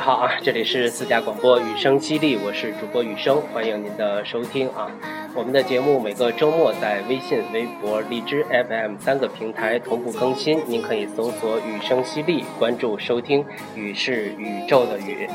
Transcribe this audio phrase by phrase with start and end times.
[0.00, 4.90] 好啊，这里是四家广播雨声犀利，我是主播雨声，欢迎您的收听啊。
[5.34, 13.44] 我们的节目每个周末在微信、微博、荔枝 FM 三个平台同步更新，您可以搜索“雨声犀利”，关注收听。
[13.74, 15.28] 雨是宇宙的雨。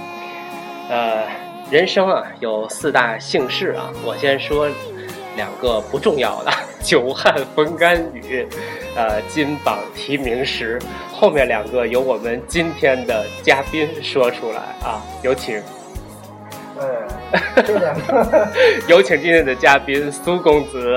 [0.89, 1.27] 呃，
[1.69, 4.67] 人生啊有四大幸事啊，我先说
[5.35, 6.51] 两个不重要的：
[6.85, 8.47] 久旱逢甘雨，
[8.95, 10.79] 呃，金榜题名时。
[11.11, 15.59] 后面两个由我们今天的嘉宾说出来啊，有请。
[16.77, 16.87] 嗯，
[17.65, 18.47] 这两个，
[18.87, 20.95] 有请今天的嘉宾苏公子。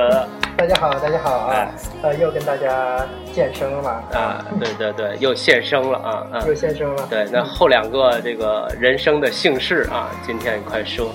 [0.58, 1.70] 大家好，大家好啊，
[2.02, 7.06] 呃，又跟大家见生了啊，对对对，又现身了啊，又现身了。
[7.08, 11.10] 对，那后两个这个人生的姓氏啊，今天你快说。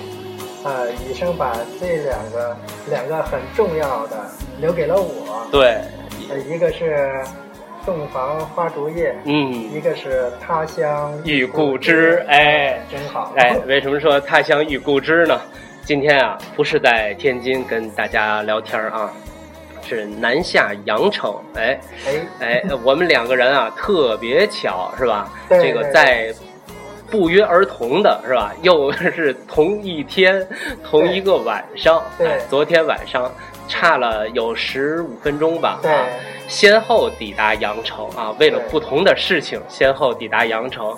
[0.64, 0.72] 啊，
[1.08, 2.58] 医生把这两个
[2.90, 4.16] 两个很重要的
[4.64, 5.45] 留给了我。
[5.52, 5.81] 对，
[6.50, 7.22] 一个是。
[7.86, 15.38] 洞房花烛夜，嗯，一个是他乡遇故知，哎，真好，哎，为什么说他乡遇故知呢？
[15.84, 19.11] 今天啊，不是在天津跟大家聊天啊，
[19.86, 25.30] 是南下阳城，哎，哎，哎，我们两个人啊， 特别巧，是吧？
[25.50, 26.34] 这个在
[27.11, 28.53] 不约而同的是吧？
[28.61, 30.47] 又是同一天，
[30.81, 33.30] 同一个晚上，对，昨天晚上
[33.74, 35.92] 差了有十五分钟吧，对。
[36.48, 40.94] 先后抵达阳城啊，为了不同的事情，先后抵达阳城。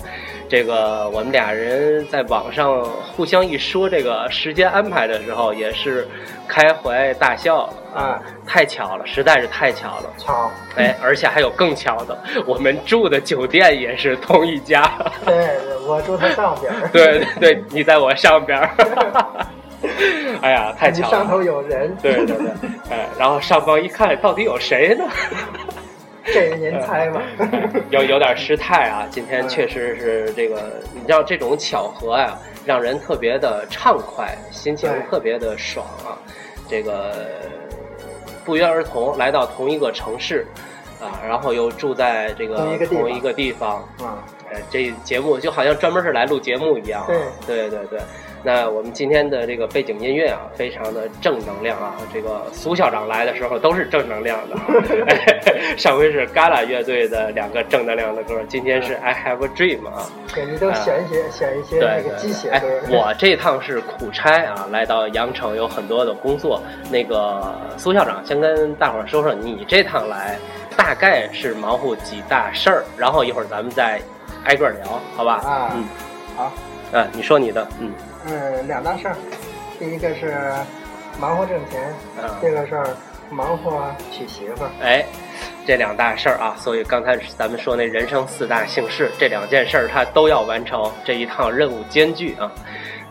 [0.50, 6.08] 这个我们俩人在网上互相一说这个时间安排的时候，也是
[6.48, 8.20] 开怀大笑啊！
[8.46, 10.14] 太巧了，实在是太巧了。
[10.18, 14.82] 巧，哎，而且还有更巧的，我们住的酒店也是同一家。
[15.26, 15.58] 对，
[15.88, 16.74] 我住在上边。
[16.92, 18.60] 对对对，你在我上边。
[20.42, 21.10] 哎呀，太巧了！
[21.10, 21.96] 上头有人。
[22.02, 22.48] 对对对，
[22.92, 25.06] 哎，然后上方一看，到底有谁呢？
[26.26, 27.22] 这个您猜吧。
[27.92, 32.36] 有有点失态啊，今天确实是这个，你知道这种巧合呀，
[32.66, 36.18] 让人特别的畅快，心情特别的爽啊。
[36.68, 37.28] 这个
[38.44, 40.48] 不约而同来到同一个城市
[41.00, 47.06] 啊，然后又住在这个同一个地方啊，哎，这节目就好像专门是来录节目一样。
[47.46, 48.00] 对对对对。
[48.46, 51.96] 那我们今天的这个背景音乐啊，非常的正能量啊！
[52.14, 54.56] 这个苏校长来的时候都是正能量的。
[55.76, 60.08] 上回是 Gala 乐队的两个正能量的歌，今天是 I Have a Dream 啊。
[60.32, 62.68] 对，你都选一些，选一些那个鸡血歌。
[62.90, 66.62] 我这趟是苦差啊，来到羊城有很多的工作。
[66.92, 70.38] 那个苏校长先跟大伙儿说说，你这趟来
[70.78, 74.00] 大概是忙活几大事儿，然后一会儿咱们再
[74.44, 75.42] 挨个聊，好吧？
[75.44, 75.84] 啊，嗯，
[76.38, 76.52] 好。
[76.92, 77.92] 嗯，你说你的，嗯。
[78.28, 79.16] 嗯，两大事儿，
[79.78, 80.52] 第一个是
[81.20, 81.94] 忙活挣钱，
[82.42, 82.88] 第二个事儿
[83.30, 84.70] 忙活娶媳妇儿。
[84.82, 85.06] 哎，
[85.66, 92.52] 这两大事儿啊，所以刚才咱们说那人生四大幸事，这两件事儿他都要完成，这一趟任务艰巨啊。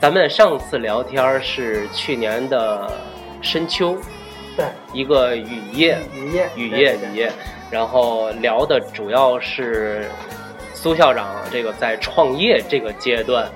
[0.01, 2.91] 咱们上次聊天是去年的
[3.41, 3.97] 深秋，
[4.57, 7.33] 对，一个雨夜，雨夜，雨夜，雨夜，
[7.71, 10.07] 然后聊的主要是
[10.75, 13.49] 苏校长这个在创业这个阶段。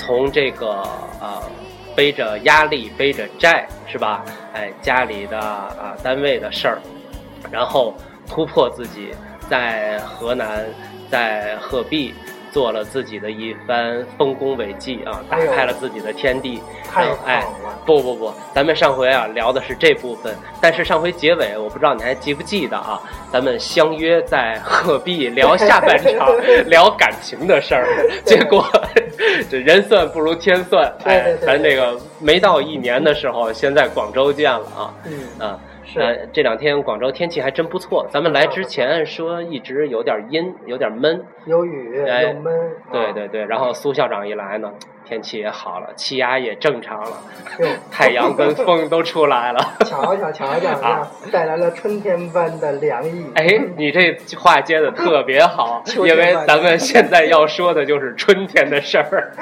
[0.00, 0.82] 从这个
[1.20, 1.42] 呃，
[1.94, 4.24] 背着压力，背着债，是吧？
[4.54, 6.78] 哎，家里的啊，单位的事儿，
[7.50, 7.94] 然后
[8.26, 9.10] 突破自己，
[9.50, 10.64] 在河南，
[11.10, 12.14] 在鹤壁。
[12.52, 16.62] 做了自己的一番丰功伟绩啊，打开了自己的天地。
[17.24, 17.44] 哎，
[17.86, 23.00] 不不不，咱们上回啊聊的是这部分，但是上回结尾我不知道你还记不记得啊？
[23.32, 26.28] 咱们相约在鹤壁聊下半场，
[26.66, 27.86] 聊感情的事儿，
[28.24, 28.66] 结果
[29.48, 30.92] 这 人算不如天算。
[31.04, 34.94] 哎，咱这个没到一年的时候，先在广州见了啊。
[35.04, 35.58] 嗯啊。
[35.96, 38.06] 呃，这两天广州天气还真不错。
[38.10, 42.70] 咱们来之前说一直有点阴，有点闷，有雨，有闷。
[42.92, 44.72] 对对对，然后苏校长一来呢。
[45.10, 47.16] 天气也好了，气压也正常了，
[47.90, 49.58] 太阳跟风都出来了。
[49.84, 53.26] 瞧瞧瞧瞧 啊，带来了春天般的凉意。
[53.34, 53.44] 哎，
[53.76, 59.32] 你这话接的特别好，因为咱们现在要说的就是春天的事儿。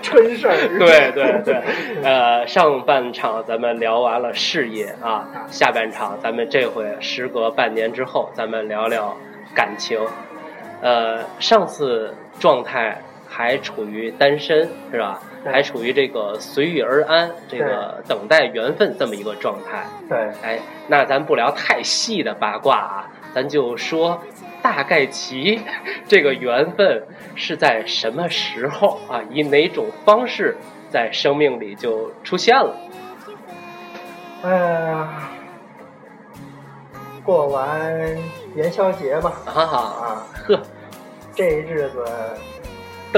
[0.00, 0.56] 春事儿。
[0.78, 1.62] 对对对，
[2.02, 9.14] 呃，上半场咱们聊完了事业啊，下半场咱们这回时隔半年之后，咱们聊聊
[9.54, 10.00] 感情。
[10.80, 12.98] 呃，上次状态。
[13.36, 15.20] 还处于单身是吧？
[15.44, 19.86] 还处于这个随遇而安，这个等待缘分这么一个状态。
[20.08, 24.18] 对，哎，那咱不聊太细的八卦啊，咱就说
[24.62, 25.60] 大概其
[26.08, 29.20] 这个缘分是在什么时候啊？
[29.30, 30.56] 以哪种方式
[30.88, 32.74] 在生命里就出现了？
[34.44, 35.28] 哎呀，
[37.22, 37.94] 过完
[38.54, 39.30] 元宵节吧。
[39.44, 40.62] 哈哈啊，呵，
[41.34, 42.02] 这日子。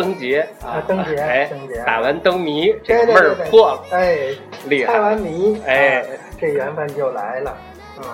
[0.01, 4.17] 灯节啊，灯节，哎，灯节，打完灯谜，这个闷儿破了，哎，
[4.67, 6.05] 厉害，猜完谜，哎，
[6.39, 7.57] 这缘分就来了，
[7.99, 8.05] 嗯，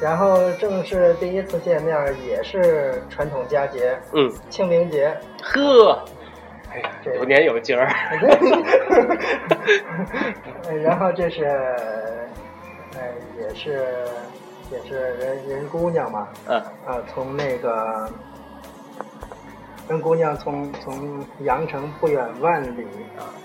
[0.00, 1.96] 然后正是第一次见面，
[2.26, 6.04] 也是传统佳节，嗯，清明节，呵，
[6.74, 7.88] 哎呀，有年有节儿，
[10.82, 11.46] 然后这是，
[12.94, 13.10] 哎，
[13.40, 13.86] 也是。
[14.68, 18.10] 也是人人姑娘嘛，嗯，啊，从那个
[19.88, 22.86] 人姑娘从从阳城不远万里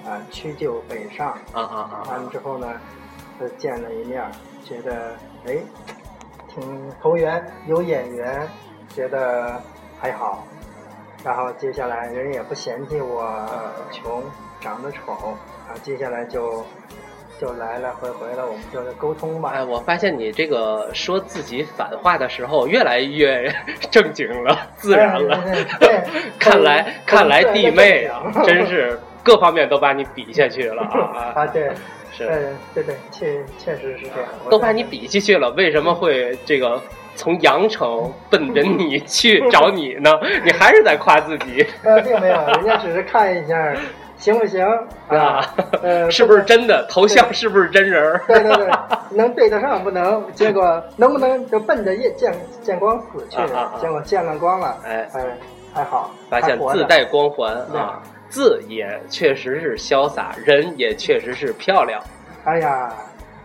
[0.05, 2.67] 啊屈就北上啊啊啊，完了之后呢，
[3.39, 4.23] 就见了一面，
[4.63, 5.15] 觉得
[5.45, 5.57] 哎
[6.47, 8.47] 挺投缘，有眼缘，
[8.89, 9.61] 觉得
[9.99, 10.43] 还好，
[11.23, 13.37] 然后接下来人也不嫌弃我
[13.91, 14.23] 穷，
[14.59, 16.65] 长得丑啊，接下来就。
[17.41, 19.51] 就来来回回的，我们就是沟通吧。
[19.55, 23.51] 哎，我发现你这个说自己反话的时候越来越
[23.89, 25.43] 正经了，自然了。
[25.79, 26.03] 对，
[26.37, 31.33] 看来看来弟妹啊， 真是各方面都把你比下去了啊！
[31.41, 31.71] 啊，对，
[32.15, 34.29] 是，对对，确确实是这样。
[34.51, 36.79] 都把你比下去了，为什么会这个
[37.15, 40.11] 从阳城奔着你去找你呢？
[40.45, 41.65] 你还是在夸自己？
[41.83, 43.75] 呃，并没有，人家只是看一下。
[44.21, 44.63] 行不行
[45.09, 45.43] 啊？
[45.81, 47.33] 呃， 是不是真的头像？
[47.33, 48.21] 是不是真人？
[48.27, 48.69] 对对对，
[49.17, 50.23] 能对得上不能？
[50.33, 53.37] 结果能不能就奔着见见见光死去？
[53.81, 55.25] 结果见了光了，哎哎，
[55.73, 61.99] 还好，发现自带光环啊，字也确实是潇洒，人也确实是漂亮。
[62.43, 62.93] 哎呀，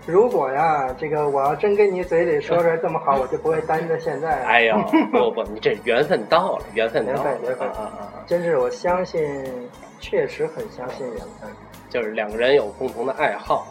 [0.07, 4.43] 如果呀，这个我要真跟你嘴里说出来这么好，我就不会单着现在。
[4.45, 4.77] 哎呦，
[5.11, 8.21] 不不，你这缘分到了，缘分 到了，缘分啊啊啊！
[8.27, 9.43] 真是我相信。
[9.99, 11.51] 确实很相信缘分，
[11.89, 13.67] 就是两个人有共同的爱好，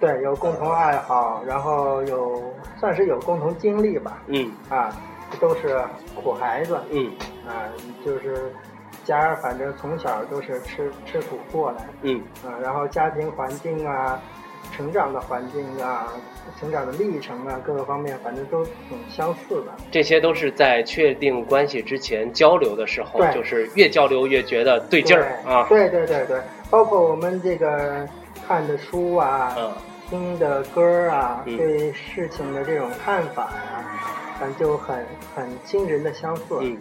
[0.00, 2.42] 对，有共同爱好，然后有
[2.78, 4.94] 算是有共同经历吧，嗯，啊，
[5.40, 5.82] 都是
[6.14, 7.10] 苦孩子，嗯，
[7.46, 7.66] 啊，
[8.04, 8.52] 就是
[9.04, 14.20] 家反正从小都是吃吃苦过来，嗯，啊，然后家庭环境啊，
[14.72, 16.12] 成长的环境啊。
[16.60, 19.72] 成长的历程啊，各个方面反正都挺相似的。
[19.90, 25.66] 这些都是在确定关系之前交流的时候，就是越交流越觉得对劲儿啊。
[25.68, 26.40] 对对对对，
[26.70, 28.06] 包括我们这个
[28.46, 29.56] 看的书啊，
[30.08, 33.84] 听的歌啊，对事情的这种看法呀，
[34.38, 35.04] 反正就很
[35.34, 36.44] 很惊人的相似。
[36.60, 36.76] 嗯，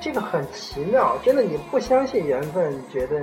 [0.00, 3.20] 这个很奇妙，真的，你不相信缘分，觉得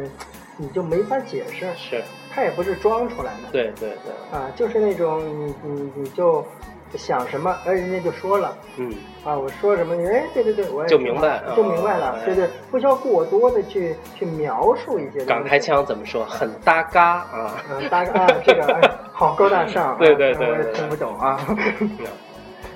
[0.57, 1.67] 你就没法解释。
[1.77, 2.03] 是。
[2.33, 6.43] 他也不是装出来的，对对对，啊，就是那种你你你就
[6.95, 8.91] 想什么，哎，人家就说了，嗯，
[9.23, 15.23] 啊，我说什么，哎，对对对，我也就明白，就明白了，对对，不需要过多的去去描述一些。
[15.25, 16.25] 港台腔怎么说？
[16.25, 21.39] 很搭嘎啊，嗯，搭嘎，这个好高大上， 对对对，我也听不懂啊。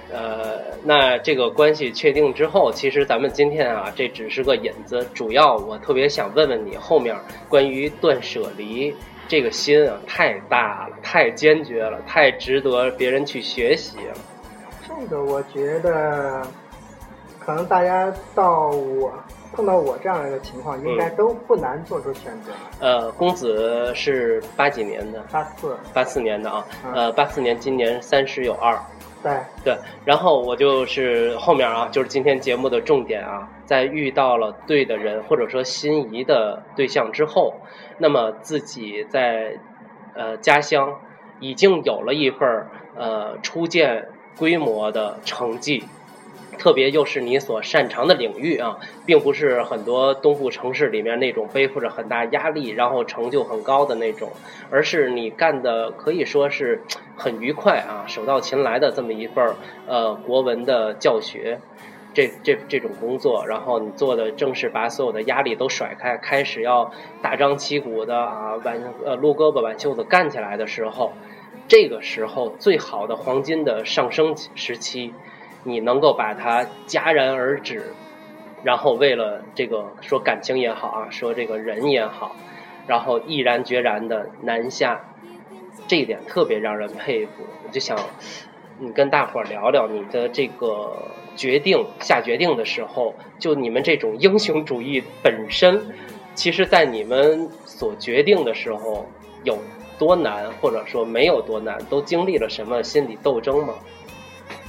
[0.09, 7.15] 呃，那这个关系确定之后，其实咱们今天啊，这只是个引子，主要我特别想问问你，后面
[7.49, 8.95] 关于断舍离。
[9.27, 14.13] 这个心啊，太大了，太坚决了，太值得别人去学习了。
[14.87, 16.41] 这个我觉得，
[17.39, 19.11] 可能大家到我
[19.53, 22.51] 碰到我这样一个情况，应该都不难做出选择。
[22.79, 25.23] 呃，公子是八几年的？
[25.31, 25.75] 八四。
[25.93, 28.79] 八四年的啊，呃，八四年，今年三十有二。
[29.23, 37.51] 对对，然后我就是后面啊，就是今天节目的重点啊，在遇到了对的人或者说心仪的对象之后，
[37.97, 39.59] 那么自己在
[40.13, 40.99] 呃家乡
[41.39, 45.83] 已经有了一份呃初见规模的成绩。
[46.57, 54.31] 特别又是你所擅长的领域啊，并不是很多东部城市里面那种背负着很大压力，然后成就很高的那种，
[54.71, 56.81] 而是你干的可以说是
[57.15, 61.59] 很愉快啊，手到擒来的这么一份儿呃国文的教学，
[62.17, 71.13] 这这这种工作，然后你做的正是把所有的压力都甩开，开始要大张旗鼓的啊挽呃撸胳膊挽袖子干起来的时候，
[71.67, 75.13] 这个时候最好的黄金的上升时期。
[75.63, 77.93] 你能够把它戛然而止，
[78.63, 82.35] 然后为了这个说感情也好啊，说这个人也好，
[82.87, 85.01] 然后毅然决然的南下，
[85.87, 87.43] 这一点特别让人佩服。
[87.65, 87.97] 我就想，
[88.79, 90.95] 你跟大伙聊聊你的这个
[91.37, 95.79] 决定，下决定的时候，就你们这种英雄主义本身，
[96.35, 99.05] 其实在你们所决定的时候
[99.43, 99.57] 有
[99.97, 103.75] 多难，或者说没有多难，都经历了什么心理斗争吗？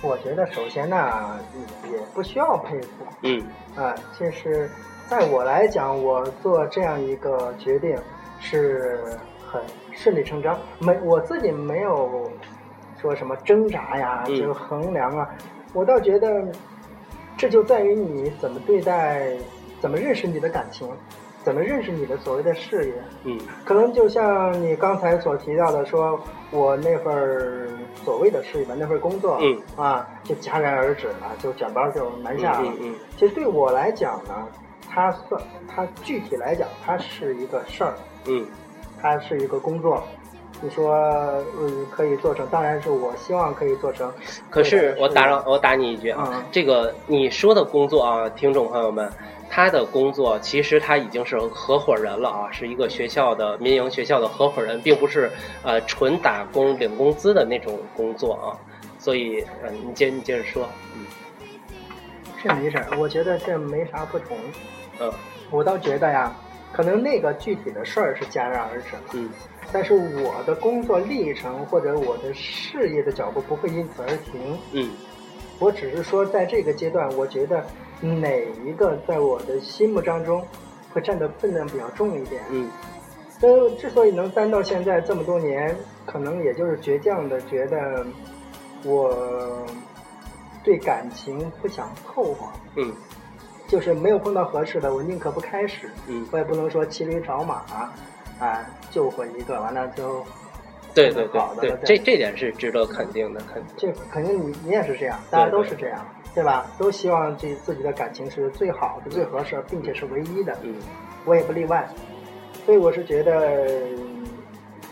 [0.03, 1.41] 我觉得首先呢，
[1.91, 2.89] 也不需要佩服。
[3.23, 3.43] 嗯。
[3.75, 4.71] 啊，就是
[5.09, 7.97] 在我来讲，我做这样一个决定
[8.39, 9.01] 是
[9.45, 9.61] 很
[9.93, 12.31] 顺理成章，没我自己没有
[13.01, 15.29] 说什么挣扎呀，就衡量啊。
[15.73, 16.47] 我倒觉得，
[17.37, 19.33] 这就在于你怎么对待，
[19.81, 20.89] 怎么认识你的感情。
[21.45, 22.95] 怎么认识你的所谓的事业？
[23.25, 26.21] 嗯可能就像你刚才所提到的，说
[26.51, 27.71] 我那份
[28.05, 32.65] 所谓的事业吧，那份工作，嗯啊，就戛然而止了，就卷包就南下了。
[32.67, 34.47] 嗯嗯其实对我来讲呢，
[34.91, 37.95] 它算它具体来讲，它是一个事儿，
[38.27, 38.45] 嗯
[39.01, 40.03] 它是一个工作。
[40.61, 40.95] 你说，
[41.61, 44.12] 嗯，可以做成，当然是我希望可以做成。
[44.50, 49.11] 可是我打扰，我打你一句啊，嗯这个你说的工作啊，听众朋友们，
[49.49, 55.31] 他的工作其实他已经是合伙人了啊，是一个学校的民营学校的合伙人，并不是
[55.62, 58.59] 呃纯打工领工资的那种工作啊。
[58.99, 61.07] 所以，嗯、你接你接着说，嗯
[62.43, 64.37] 这没事儿，我觉得这没啥不同。
[65.00, 65.12] 嗯
[65.50, 66.31] 我倒觉得呀，
[66.73, 69.31] 可能那个具体的事儿是戛然而止了，嗯。
[69.73, 74.59] 但是我的工作历程或者我的事业的脚步不会因此而停。
[74.73, 74.91] 嗯。
[75.59, 77.65] 我只是说，在这个阶段，我觉得
[78.01, 80.47] 哪一个在我的心目当中
[80.93, 82.43] 会占的分量比较重一点。
[82.51, 82.71] 嗯。
[83.41, 88.07] 所以之所以能担到现在这么多年，可能也就是倔强的觉得
[88.85, 89.65] 我
[90.65, 92.47] 对感情不想凑合，
[92.77, 92.93] 嗯
[93.69, 95.89] 就是没有碰到合适的，我宁可不开始。
[96.09, 97.63] 嗯，我也不能说骑驴找马，
[98.41, 100.25] 啊，救活一个，完了就
[100.95, 101.29] 对对
[101.61, 103.75] 对这这点是值得肯定的，肯定。
[103.77, 106.67] 这肯定你你也是这样，大家都是这样，对吧？
[106.79, 110.75] 都希望这自己的感情是最好的、最合适，并且是唯一的，嗯
[111.27, 111.87] 我也不例外。
[112.65, 113.67] 所以我是觉得，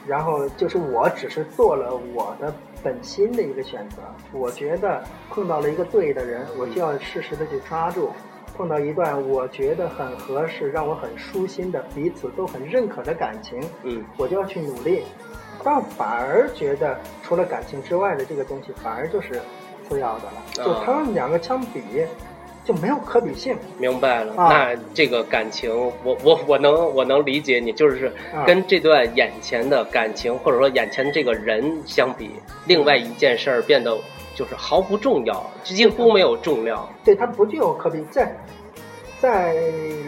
[0.07, 4.03] 然后就是我只是做了我的本心的一个选择。
[4.33, 8.11] 我觉得碰到了一个对的人，我就要适时的去抓住。
[8.57, 15.03] 碰到一段我觉得很合适、让我很舒心的、彼此都很认可的感情，嗯我就要去努力。
[15.65, 19.41] 但反而觉得除了感情之外的这个东西，反而就是
[19.89, 20.43] 次要的了。
[20.53, 21.83] 就他们两个相比，
[22.65, 23.57] 就没有可比性。
[23.79, 25.71] 明白了，啊那这个感情，
[26.05, 32.31] 我我我能我能理解你，就是啊跟这段眼前的感情，或者说眼前这个人相比，
[32.67, 33.97] 另外一件事儿变得
[34.37, 36.87] 就是毫不重要，几乎没有重量。
[37.03, 38.37] 对它不具有可比，在
[39.19, 39.55] 在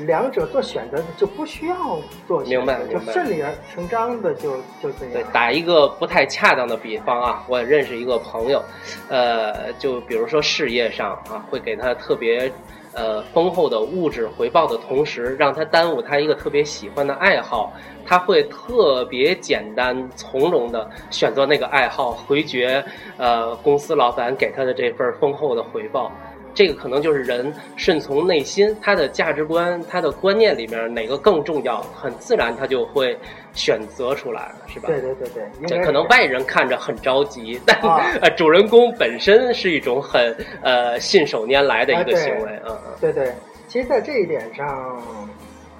[0.06, 3.42] 两者做选择就不需要做选择，明白就明白顺理
[3.72, 5.24] 成章的就就这对，。
[5.32, 8.62] 打一个不太恰当的比方啊，我认识一个朋友，
[9.08, 12.52] 呃，就比如说事业上啊，会给他特别
[12.98, 17.72] 呃丰厚的物质回报的同时，让他耽误他一个特别喜欢的爱好，
[18.04, 22.84] 他会特别简单从容的选择那个爱好，回绝
[23.16, 26.10] 呃公司老板给他的这份丰厚的回报。
[26.58, 33.16] 这个可能就是人顺从内心，他的价值观、他的观念里面哪个更重要，很自然他就会
[33.52, 34.88] 选择出来了，是吧？
[34.88, 43.32] 对对对对，这可能外人看着很着急，但、 啊呃主人公本身是一种很呃信手拈来的一个行为，嗯嗯对对，
[43.68, 45.00] 其实，在这一点上，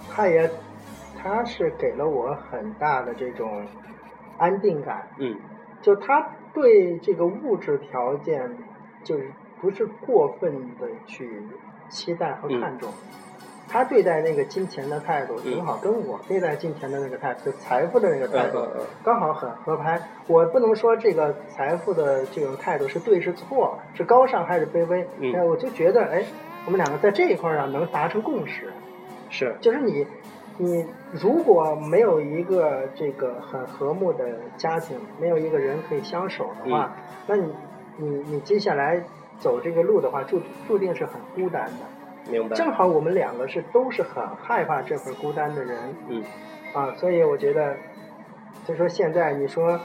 [0.09, 0.49] 他也
[1.21, 3.67] 他是给了我很大的这种
[4.39, 5.09] 安定感。
[5.19, 5.37] 嗯
[5.83, 8.49] 就他对这个物质条件，
[9.03, 9.29] 就是
[9.61, 11.43] 不是过分的去
[11.89, 12.93] 期待和看重。
[13.71, 18.67] 他对待那个金钱的态度，嗯正好跟我对待金钱的那个态度，就财富的那个态度
[19.05, 20.01] 刚好很合拍。
[20.27, 26.25] 我不能说这个财富的这种态度是对是错，是高尚还是卑微，嗯哎，我就觉得，哎，
[26.65, 28.73] 我们两个在这一块儿上能达成共识。
[29.29, 30.07] 是就是你，
[30.57, 34.25] 你如果没有一个这个很和睦的
[34.57, 37.53] 家庭，没有一个人可以相守的话，嗯那你
[37.99, 39.05] 你你接下来
[39.39, 42.31] 走这个路的话，注注定是很孤单的。
[42.31, 45.79] 明白，正好我们两个是都是很害怕这份孤单的人
[46.09, 46.23] 嗯
[46.75, 47.75] 啊，所以我觉得，
[48.67, 49.79] 就说现在你说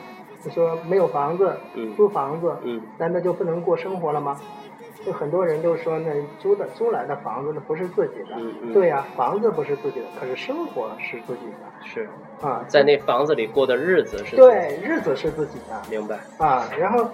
[0.44, 4.38] 你说没有房子，嗯租房子，嗯难道就不能过生活了吗？
[5.06, 8.36] 就很多人都说，那租的租来的房子那不是自己的。
[8.38, 12.10] 嗯嗯对呀、房子不是自己的，可是生活是自己的是
[12.42, 12.64] 啊。
[12.70, 16.70] 在那房子里过的日子是对，日子是自己的明白，啊。
[16.80, 17.10] 然后就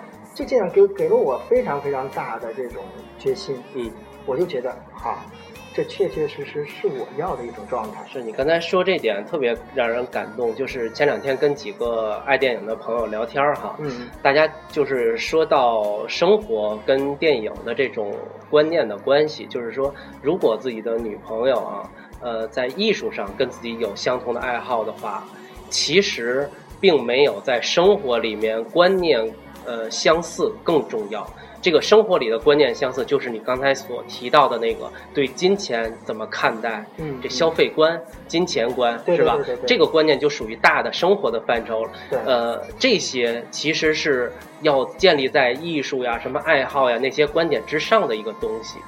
[0.45, 2.83] 这样给给了我非常非常大的这种
[3.17, 3.91] 决心，嗯。
[4.25, 5.25] 我就觉得好，
[5.73, 8.05] 这确确实实是我要的一种状态。
[8.05, 18.13] 是你刚才说这点特别让人感动，就是前两天跟几个爱电影的朋友聊天儿哈，嗯大家就是说到生活跟电影的这种
[18.51, 19.91] 观念的关系，就是说，
[20.21, 21.89] 如果自己的女朋友啊，
[22.21, 25.23] 呃，在艺术上跟自己有相同的爱好的话，
[25.71, 26.47] 其实
[26.79, 29.27] 并没有在生活里面观念
[29.69, 31.25] 呃相似更重要。
[31.61, 39.67] 这个生活里的观念相似，就是你刚才所提到的那个对金钱怎么看待，嗯，这消费观、金钱观对是吧对对对对？
[39.67, 41.91] 这个观念就属于大的生活的范畴了。
[42.09, 48.79] 对呃，这些其实是要建立在艺术呀、什么爱好呀那些观点之上的一个东西。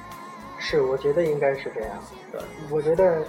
[0.58, 1.90] 是，我觉得应该是这样。
[2.32, 3.22] 对，我觉得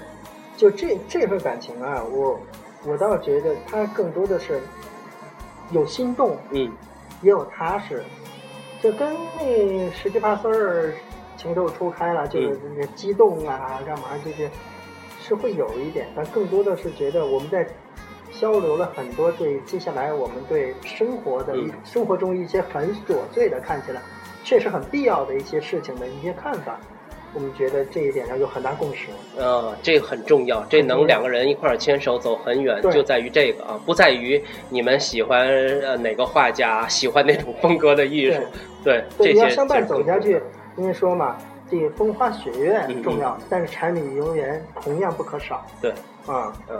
[0.55, 2.39] 就这这份感情啊，我
[2.85, 4.61] 我倒觉得他更多的是
[5.71, 6.71] 有心动，嗯
[7.23, 8.03] 也有踏实，
[8.81, 10.93] 就跟那十七八岁儿
[11.35, 14.51] 情窦初开了，就是这个激动啊，干嘛这些
[15.19, 17.65] 是会有一点，但更多的是觉得我们在
[18.39, 21.73] 交流了很多对接下来我们对生活的一、嗯。
[21.83, 24.01] 生活中一些很琐碎的看起来
[24.43, 26.79] 确实很必要的一些事情的一些看法，
[27.33, 29.07] 我们觉得这一点上有很大共识。
[29.37, 35.47] 呃，这个很重要，这能两个人一块儿牵手走很远，就在于这个啊，不在于你们喜欢
[35.81, 38.39] 呃哪个画家， 喜欢哪种风格的艺术，
[38.83, 40.41] 对对，这些你要相伴走下去，
[40.77, 41.37] 因为说嘛，
[41.69, 45.91] 这风花雪月嗯重要，但是柴米油盐同样不可少对，
[46.25, 46.53] 啊。
[46.69, 46.79] 嗯。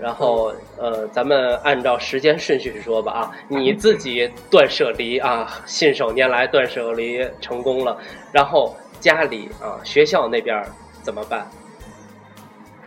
[0.00, 7.96] 然后，呃，咱们按照时间顺序说吧啊，你自己断舍离啊，信手拈来断舍离成功了，
[8.32, 10.64] 然后家里啊，学校那边
[11.02, 11.44] 怎么办？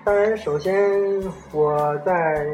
[0.06, 0.74] 当然，首先
[1.52, 2.48] 我在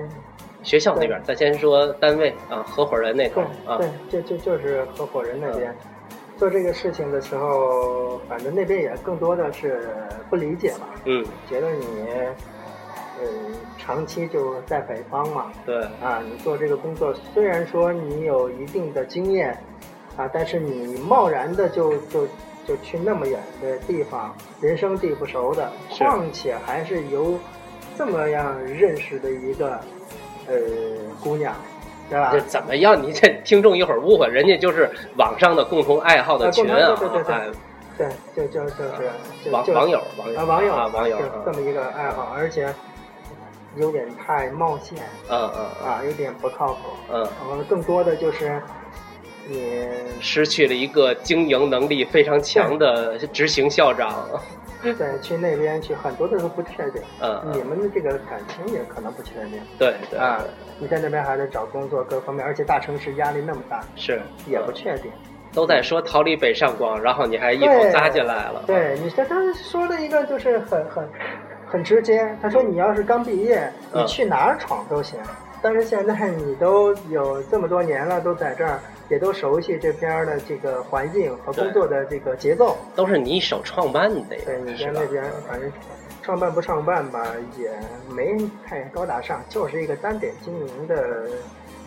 [0.63, 3.35] 学校那边儿，咱先说单位啊，合伙人那头
[3.67, 5.75] 对啊，对，就就就是合伙人那边、
[6.37, 9.87] 做这个事情的时候，反正那边也更多的是
[10.27, 11.85] 不理解吧，嗯，觉得你
[13.19, 13.27] 呃
[13.77, 19.55] 长期就在北方嘛，对，啊，你做这个工作虽然说你有一定的经验
[20.17, 22.25] 啊，但是你贸然的就就
[22.67, 27.37] 就去那么远的地方，人生地不熟的，况且还是由
[27.97, 29.79] 这么样认识的一个
[30.47, 30.55] 呃
[31.23, 31.53] 姑娘，
[32.09, 32.39] 对吧这？
[32.41, 33.01] 怎么样？
[33.01, 37.49] 你这听众一会儿误会，人家就是网上的共同爱好的群啊，对对对对哎
[37.97, 39.09] 对，就就就是
[39.43, 42.73] 就就网网友网友啊网友啊网友这么一个爱好，而且
[43.75, 44.97] 有点太冒险
[45.29, 46.79] 嗯嗯嗯啊，有点不靠谱。
[47.11, 48.61] 嗯，呃，更多的就是
[49.51, 49.87] 你
[50.21, 54.25] 失去了一个经营能力非常强的执行校长，
[54.81, 57.01] 对去那边去，很多的都不确定。
[57.19, 59.61] 嗯嗯，你们的这个感情也可能不确定。
[59.77, 60.17] 对对。
[60.17, 60.41] 啊，
[60.79, 64.21] 你在那边还得找工作，各方面，而且大城市压力那么大，是。
[64.47, 65.11] 也不嗯确定。
[65.53, 71.05] 都在说逃离北上广，然后你还一头扎进来了，对，你这他说了一个就是很很
[71.67, 74.01] 很直接，他说你要是刚毕业，嗯。
[74.01, 75.19] 你去哪儿闯都行。
[75.63, 78.79] 但是现在你都有这么多年了，都在这儿，
[79.11, 82.77] 也都熟悉这边的这个环境和工作的这个节奏。
[82.95, 85.69] 都是你一手创办的呀，对，你在那边反正
[86.23, 87.27] 创办不创办吧，
[87.59, 87.69] 也
[88.15, 91.27] 没太高大上，就是一个单点经营的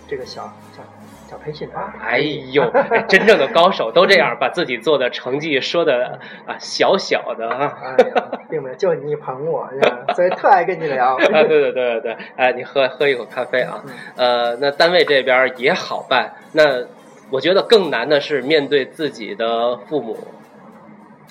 [0.06, 0.82] 这个小小
[1.30, 1.90] 小培训班。
[1.98, 7.78] 哎呦，哎真正的高手都这样，把自己做的成绩说的啊小小的啊。
[7.82, 9.66] 哎呀，并没有，就你捧我，
[10.14, 11.14] 所以特爱跟你聊。
[11.16, 13.82] 啊，对对对对对，哎，你喝喝一口咖啡啊。
[14.16, 16.84] 呃，那单位这边也好办，那
[17.30, 20.16] 我觉得更难的是面对自己的父母。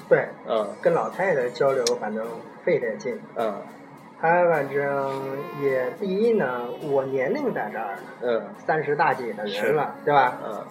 [0.09, 2.25] 对，嗯跟老太太交流，反正
[2.63, 3.19] 费点劲。
[3.35, 3.53] 嗯
[4.19, 5.11] 她反正
[5.61, 10.37] 也第一呢，我年龄在这儿，嗯三十大几的人了，对吧？
[10.45, 10.63] 嗯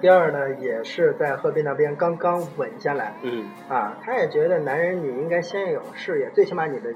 [0.00, 6.90] 第二呢，也是在鹤壁那边刚刚稳下来嗯啊，她也觉得男人你应该先有事业，最起码你的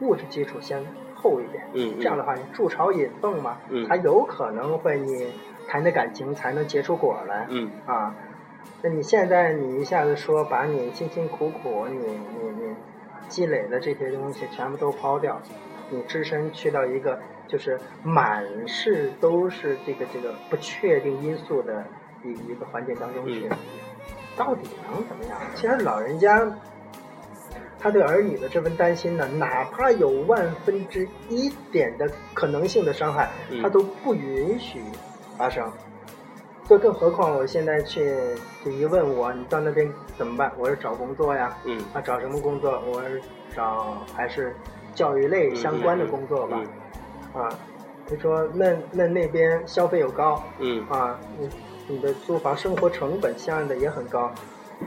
[0.00, 0.82] 物质基础先
[1.14, 1.64] 厚一点。
[1.74, 5.32] 嗯，这样的话，你筑巢引凤嘛，嗯它有可能会你
[5.68, 7.46] 谈的感情才能结出果来。
[7.48, 8.14] 嗯啊，
[8.82, 12.74] 那你现在你一下子说把你辛辛苦苦你你你
[13.28, 15.40] 积累的这些东西全部都抛掉，
[15.90, 21.84] 你只身去到一个就是满是都是这个这个不确定因素的
[22.24, 23.56] 一一个环境当中去，嗯
[24.36, 25.38] 到底能怎么样？
[25.54, 26.50] 其实老人家。
[27.78, 34.80] 他对儿女的这份担心呢，哪怕有万分之一点的可能性的伤害，嗯他都不允许
[35.36, 35.70] 发生。
[36.68, 38.12] 就更何况我现在去，
[38.64, 40.50] 就一问我你到那边怎么办？
[40.58, 42.82] 我是找工作呀，嗯啊找什么工作？
[42.90, 43.22] 我是
[43.54, 44.56] 找还是
[44.92, 46.60] 教育类相关的工作吧。
[47.34, 47.48] 啊，
[48.08, 51.48] 他说那那那边消费又高嗯啊，你
[51.86, 54.32] 你的租房生活成本相应的也很高，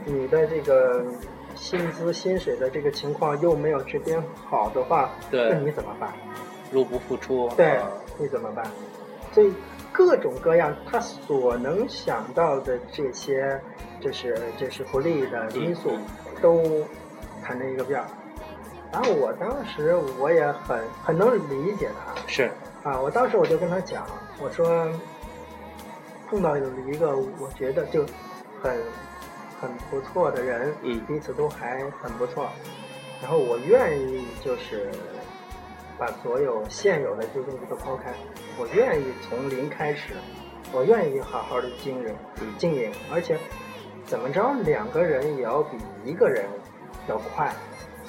[0.04, 1.02] 你的这个
[1.54, 6.12] 薪资薪水的这个情况又没有这边好的话，对那你怎么办？
[6.70, 7.48] 入不敷出。
[7.56, 8.66] 对啊，你怎么办？
[9.32, 9.52] 所以
[10.06, 13.60] 各种各样他所能想到的这些，
[14.00, 16.62] 就是就是不利的因素嗯，都
[17.42, 18.06] 谈了一个遍儿。
[18.90, 22.14] 然后我当时我也很很能理解他。
[22.26, 22.50] 是。
[22.82, 24.06] 啊，我当时我就跟他讲，
[24.40, 24.90] 我说
[26.30, 28.06] 碰到有一个我觉得就
[28.62, 28.74] 很
[29.60, 30.98] 很不错的人，嗯。
[31.06, 32.48] 彼此都还很不错，
[33.20, 34.88] 然后我愿意就是
[36.00, 38.14] 把所有现有的这些东西都抛开，
[38.58, 40.14] 我愿意从零开始，
[40.72, 42.48] 我愿意好好的经营嗯。
[42.56, 43.36] 经营，而且
[44.06, 46.46] 怎么着两个人也要比一个人
[47.06, 47.52] 要快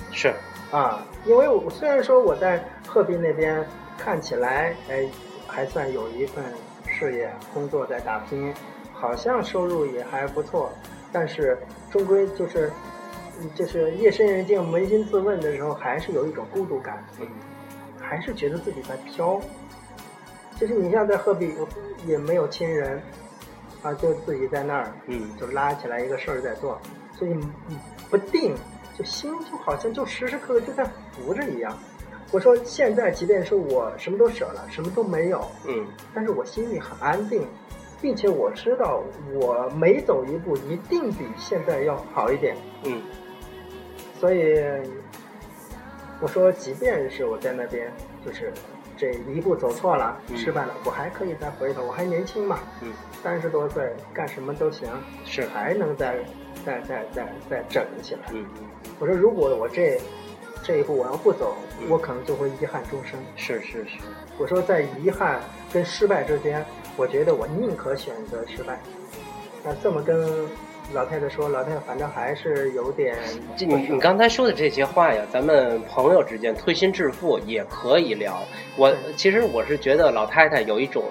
[0.10, 0.34] 是，
[0.72, 3.64] 啊，因为我虽然说我在鹤壁那边
[3.98, 5.06] 看起来，哎，
[5.46, 6.44] 还算有一份
[6.88, 8.54] 事业工作在打拼，
[8.94, 10.72] 好像收入也还不错，
[11.12, 11.58] 但是
[11.92, 12.72] 终归就是，
[13.42, 17.28] 嗯就是夜深人静、扪心自问的时候，还是有一种孤独感，嗯
[18.12, 19.39] 还是觉得自己在飘。
[20.60, 21.56] 就是你像在鹤壁，
[22.06, 23.02] 也没有亲人，
[23.82, 26.78] 啊，就自己在那儿，嗯就拉起来一个事儿在做，
[27.17, 28.54] 所以嗯不定，
[28.97, 31.76] 就心就好像就时时刻刻就在浮着一样。
[32.32, 37.47] 我说现在，即便是我什么都舍了，什么都没有，嗯但是我心里很安定，
[38.02, 39.02] 并且我知道
[39.34, 42.58] 我每走一步一定比现在要好一点。
[42.84, 43.02] 嗯
[44.19, 44.62] 所以
[46.22, 47.92] 我说，即便是我在那边，
[48.26, 48.54] 就是
[48.96, 54.88] 这一步走错了，嗯失败了，我还可以再回头，我还年轻嘛，嗯，三十多岁干什么都行，
[55.26, 56.18] 是，还能再
[56.64, 58.22] 再再再再整起来。
[58.32, 58.46] 嗯
[59.00, 60.00] 我说，如果我这
[60.64, 63.20] 这一步我要不走，嗯我可能就会遗憾终生。
[63.36, 63.98] 是是是，
[64.38, 65.42] 我说，在遗憾
[65.74, 66.64] 跟失败之间，
[66.96, 68.80] 我觉得我宁可选择失败。
[69.64, 70.48] 那这么跟
[70.94, 73.16] 老太太说，老太太反正还是有点
[73.56, 78.42] 这你你刚才说的这些话呀，咱们朋友之间推心置腹也可以聊。
[78.78, 81.04] 我其实我是觉得老太太有一种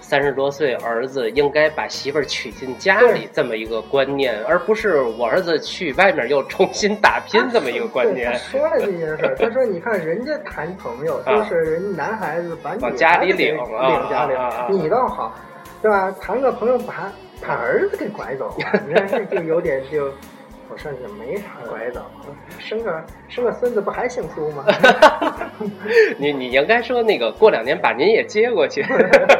[0.00, 8.32] 三十多岁儿子应该把媳妇儿娶进家里这么一个观念，而不是我儿子去外面又重新打拼这么一个观念。
[8.38, 15.34] 说了这件事儿，他说：“你看人家谈朋友 啊都是人男孩子把你往家里领啊领家里啊啊啊，你倒好，
[15.86, 16.10] 对吧？
[16.20, 18.52] 谈个朋友把把儿子给拐走，
[18.88, 20.10] 人家就有点就。”
[20.68, 22.04] 我说也没啥拐走，
[22.58, 24.64] 生个生个孙子不还姓苏吗？
[26.18, 28.84] 你你应该说那个过两年把您也接过去，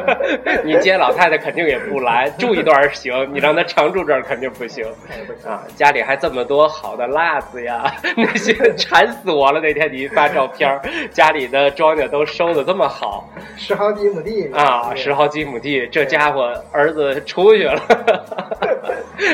[0.63, 4.85] 你接老太太肯定也不来，住一段行，你让她常住这儿肯定不行。
[5.09, 9.59] 哎不行啊，家里还这么多好的辣子呀，那些 馋死我了。
[9.59, 10.79] 那天你一发照片，
[11.11, 15.17] 家里的庄稼都收的这么好十好几亩地啊，十。
[15.17, 17.81] 好几亩地，这家伙儿子出去了。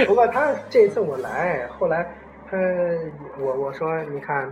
[0.05, 2.07] 不过他这次我来，后来
[2.49, 2.57] 他
[3.37, 4.49] 我我说你看，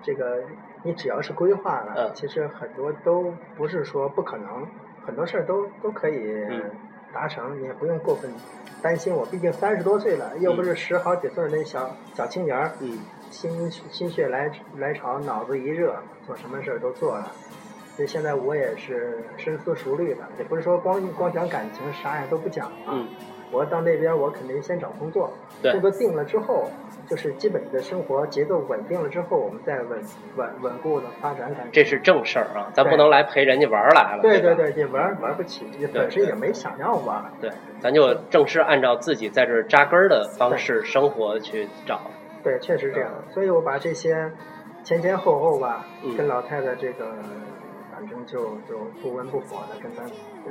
[0.00, 0.44] 这个
[0.84, 4.64] 你只要是规划了，嗯其实很多都不是说不可能，
[5.04, 6.70] 很多事儿都都可以嗯
[7.12, 8.30] 达成，你也不用过分
[8.80, 12.96] 担心我，毕竟三十多岁了，又不是十好几岁那小小青年儿，嗯
[13.28, 17.32] 心心血来来潮，脑子一热，做什么事儿都做了。
[17.96, 22.92] 所以现在我也是深思熟虑的，也不是说光光讲感情，啥也都不讲啊。
[22.92, 23.08] 嗯
[23.50, 25.30] 我到那边，我肯定先找工作，
[25.62, 26.68] 对工作定了之后，
[27.08, 29.98] 就是基本的生活节奏稳定了之后，我们再稳
[30.36, 31.50] 稳稳固的发展。
[31.72, 34.22] 这是正事儿啊，咱不能来陪人家玩儿来了。
[34.22, 37.24] 对吧对对对，也玩玩不起，你本身也没想要玩。
[37.40, 42.00] 对，咱就正式按照自己在这扎根儿的方式生活去找。
[42.42, 43.10] 对，确实这样。
[43.30, 44.30] 所以我把这些
[44.84, 47.06] 前前后后吧，嗯跟老太太这个，
[47.92, 50.02] 反正就就不温不火的跟她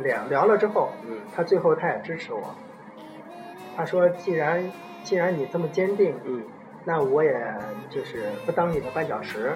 [0.01, 2.55] 聊聊了之后，嗯她最后她也支持我。
[3.77, 4.71] 她说：“既然
[5.03, 6.43] 既然你这么坚定，嗯
[6.83, 7.39] 那我也
[7.89, 9.53] 就是不当你的绊脚石，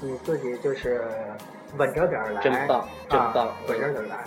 [0.00, 1.02] 你自己就是
[1.76, 4.24] 稳着点儿来，真棒真棒啊、稳着点儿来。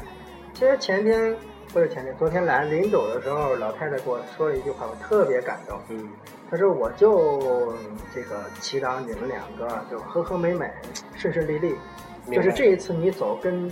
[0.54, 1.34] 其实前天
[1.72, 5.80] 不是前天，昨天来临走的时候，老太太给我说了一句话，我特别感动。
[5.90, 6.10] 嗯
[6.50, 7.74] 她说：“我就
[8.14, 10.70] 这个祈祷你们两个就和和美美，
[11.16, 11.74] 顺顺利利。
[12.30, 13.72] 就是这一次你走跟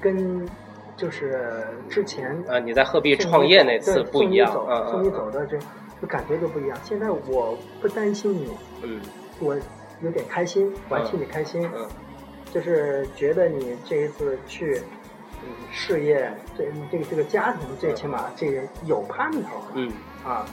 [0.00, 0.48] 跟
[0.96, 4.50] 就是之前呃，你在鹤壁创业那次不一样。
[4.52, 5.58] 送你走嗯送你嗯走的这
[6.00, 6.78] 就感觉就不一样。
[6.84, 8.50] 现在我不担心你，
[8.82, 9.00] 嗯
[9.40, 9.56] 我
[10.02, 11.86] 有点开心，我还替你开心，嗯
[12.52, 14.80] 就是觉得你这一次去。”
[15.46, 19.60] 嗯，事业这这个这个家庭，最起码这人有盼头。
[19.74, 19.92] 嗯
[20.24, 20.46] 啊，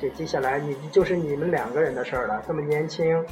[0.00, 2.42] 这接下来你就是你们两个人的事儿了。
[2.44, 3.24] 这么年轻，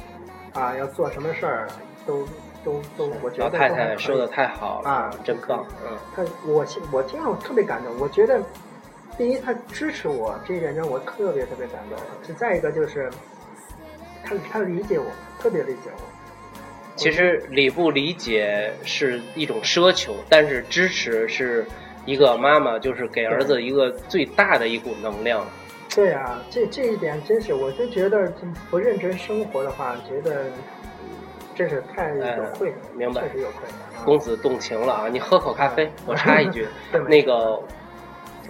[0.53, 1.67] 啊，要做什么事儿
[2.05, 2.25] 都
[2.65, 5.65] 都都，我觉得老太太说的太好了啊真棒。
[5.85, 8.41] 嗯他我听我听了我特别感动，我觉得
[9.17, 12.35] 第一他支持我这一点让我特别特别感动。
[12.35, 13.09] 再一个就是
[14.23, 15.05] 他他理解我，
[15.39, 16.01] 特别理解我。
[16.95, 21.65] 其实理不理解是一种奢求，但是支持是
[22.05, 25.45] 一个妈妈就是给儿子一个最大的一股能量。
[25.93, 28.33] 对啊，这这一点真是，我就觉得
[28.69, 30.45] 不认真生活的话，觉得
[31.55, 33.75] 真是太有愧了，明白确实有愧了。
[33.97, 35.07] 啊公子动情了啊！
[35.09, 36.67] 你喝口咖啡，我插一句，
[37.07, 37.59] 那个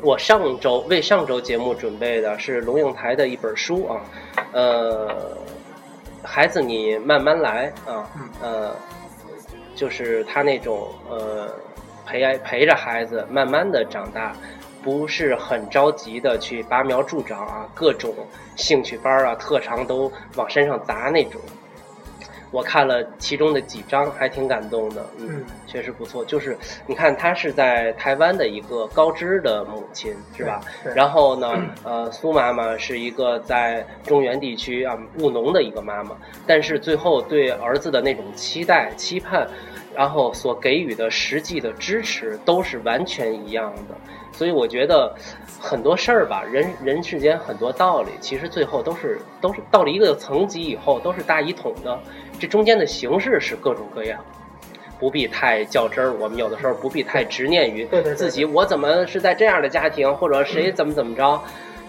[0.01, 4.01] 我上周为上周节目准备的是龙应台的一本书啊，
[4.51, 5.37] 呃，
[6.23, 8.09] 孩子你慢慢来啊，
[8.41, 8.75] 呃，
[9.75, 11.49] 就是他那种呃
[12.05, 14.35] 陪陪着孩子慢慢的长大。
[14.83, 18.13] 不是很着急的去拔苗助长啊，各种
[18.55, 21.41] 兴趣班啊、特长都往身上砸那种。
[22.55, 25.05] 我看了其中的几章，还挺感动的。
[25.19, 26.23] 嗯，嗯确实不错。
[26.23, 30.61] 就是你看，她是在台湾的一个高知的母亲，是吧？
[30.95, 31.51] 然后呢，
[31.83, 36.15] 呃，苏妈妈是一个在中原地区啊务农的一个妈妈，
[36.47, 39.45] 但是最后对儿子的那种期待、期盼，
[39.93, 43.95] 然后所给予的实际的支持，都是完全一样的。
[44.31, 45.13] 所以我觉得
[45.61, 51.97] 很多事儿吧，人人世间很多道理，其实最后都是都是到了一个层级以后，都是大一统的。
[52.39, 54.23] 这中间的形式是各种各样，
[54.99, 56.13] 不必太较真儿。
[56.13, 61.41] 我们有的时候不必太执念于对对对自己，我怎么是在这样的家庭，或者谁怎么怎么着。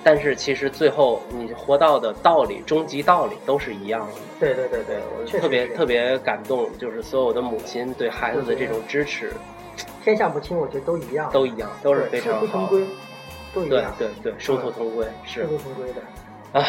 [0.04, 4.12] 但是其实最后你活到的道理，终极道理都是一样的。
[4.38, 9.32] 对对对对，我特别特别感动，就是所有的母亲对孩子的这种支持
[10.04, 12.40] 天下母亲，我觉得都一样，都一样，都是非常好。
[12.40, 12.87] 殊途同归，
[13.52, 15.48] 都一对样，对对，殊途同归是殊。
[15.48, 16.00] 途同归的。
[16.52, 16.64] 唉，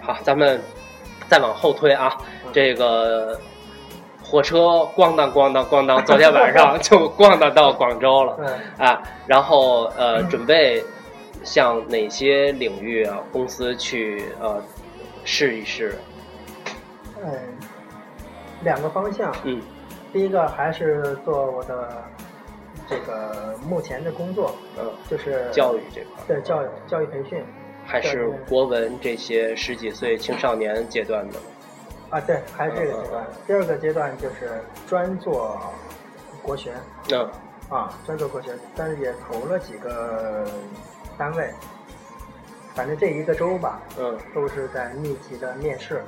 [0.00, 0.60] 好，咱们
[1.28, 2.50] 再往后推啊，嗯。
[2.52, 3.38] 这个
[4.22, 4.58] 火车
[4.96, 10.82] 咣当咣当咣当， 昨天晚上 就咣当到广州了嗯，啊，然后呃，准备
[11.44, 14.60] 向哪些领域啊公司去呃
[15.24, 15.96] 试一试？
[17.22, 17.32] 嗯，
[18.62, 19.60] 两个方向，嗯。
[20.12, 22.02] 第一个还是做我的
[22.88, 27.44] 这个目前的工作，嗯，就是教育这块对教育教育培训
[27.86, 31.38] 还是国文这些十几岁青少年阶段的？
[32.10, 33.26] 啊，对，还是这个阶段。
[33.46, 35.60] 第二个阶段就是专做
[36.42, 36.72] 国学
[37.10, 37.30] 嗯
[37.68, 40.44] 啊，专做国学，但是也投了几个
[41.16, 41.50] 单位，
[42.74, 44.16] 反正这一个周吧，嗯。
[44.34, 46.02] 都是在密集的面试。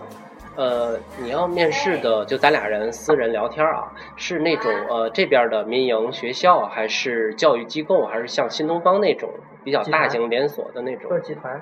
[0.58, 9.30] 呃，你要面试的，就咱俩人私人聊天啊，是那种呃这边的民营学校，还是教育机构，还是像新东方那种
[9.62, 11.16] 比较大型连锁的那种都？
[11.16, 11.60] 是集团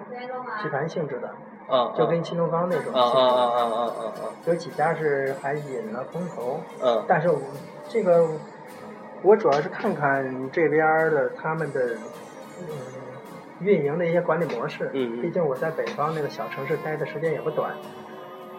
[0.63, 1.29] 集团性质的，
[1.69, 4.25] 啊就跟新东方那种啊啊啊啊啊啊啊！
[4.47, 7.39] 有几家是还引了风投，嗯但是我
[7.91, 8.27] 这个
[9.23, 11.97] 我主要是看看这边的他们的
[12.61, 12.67] 嗯
[13.61, 14.91] 运营的一些管理模式。
[14.95, 17.73] 嗯嗯毕竟我在北方那个小城市待的时间也不短，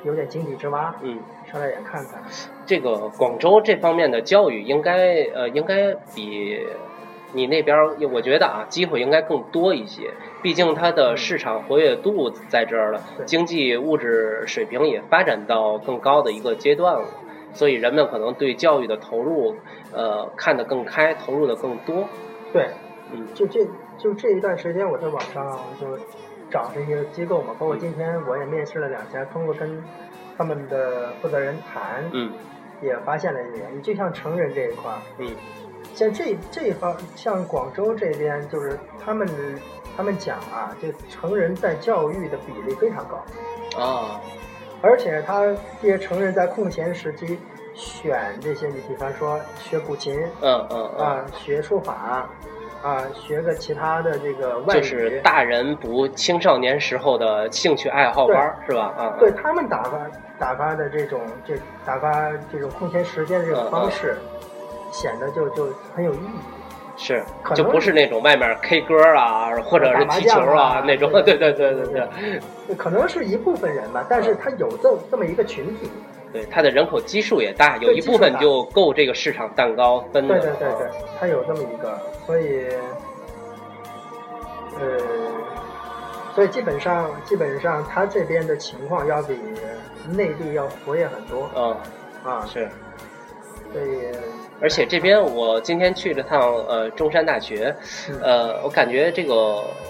[0.07, 1.19] 有点井底之蛙，嗯，
[1.51, 2.19] 上来也看看。
[2.65, 6.59] 这个广州这方面的教育应该呃应该比
[7.33, 17.05] 你那边儿，我觉得啊机会应该更多一些，毕竟它的市场活跃度在这儿了，对经济物质水平也发展到更高的一个阶段了。
[17.53, 19.55] 所以人们可能对教育的投入，
[19.91, 22.07] 呃，看得更开，投入的更多。
[22.53, 22.69] 对，
[23.11, 23.65] 嗯就这
[23.97, 25.87] 就这一段时间，我在网上就
[26.49, 29.83] 找这些机构嘛，包括今天我也面试了两家，通过跟
[30.37, 32.31] 他们的负责人谈，嗯。
[32.79, 35.35] 也发现了一点，你就像成人这一块儿，嗯。
[35.95, 39.27] 像这这一方，像广州这边，就是他们
[39.95, 44.21] 他们讲啊，就成人在教育的比例非常高，啊。
[44.83, 45.41] 而且他
[45.81, 47.39] 这些成人在空闲时期
[47.73, 52.29] 选这些，你比方说学古琴嗯嗯嗯，啊，学书法
[52.87, 58.93] 啊，学个其他的这个外语，就是大人补青少年时候的兴趣爱好班是吧？
[58.97, 59.99] 啊，对他们打发
[60.39, 64.15] 打发的这种这打发这种空闲时间的这种方式，
[64.89, 66.39] 显得就就很有意义。
[66.95, 71.11] 是可，能就不是那种外面 K 歌啊，或者是踢球将啊那种。
[71.25, 75.91] 对对对对对，可能是一部分人吧，但是他有这这么一个群体。
[76.33, 80.39] 对它的人口基数也大，有一部分就够这个市场蛋糕分的。
[80.39, 80.87] 对对对对，
[81.19, 82.67] 他有这么一个，所以，
[84.79, 84.97] 呃，
[86.35, 89.35] 所以基本上基本上它这边的情况要比
[90.15, 91.75] 内地要活跃很多嗯，
[92.23, 92.69] 啊，是。
[93.73, 94.01] 所以
[94.61, 97.75] 而且这边我今天去了趟呃中山大学，
[98.09, 99.33] 嗯呃，我感觉这个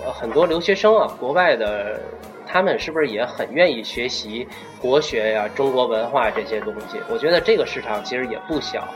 [0.03, 1.99] 呃很多留学生啊，国外的，
[2.47, 4.47] 他们是不是也很愿意学习
[4.79, 6.99] 国学呀、中国文化这些东西？
[7.09, 8.87] 我觉得这个市场其实也不小，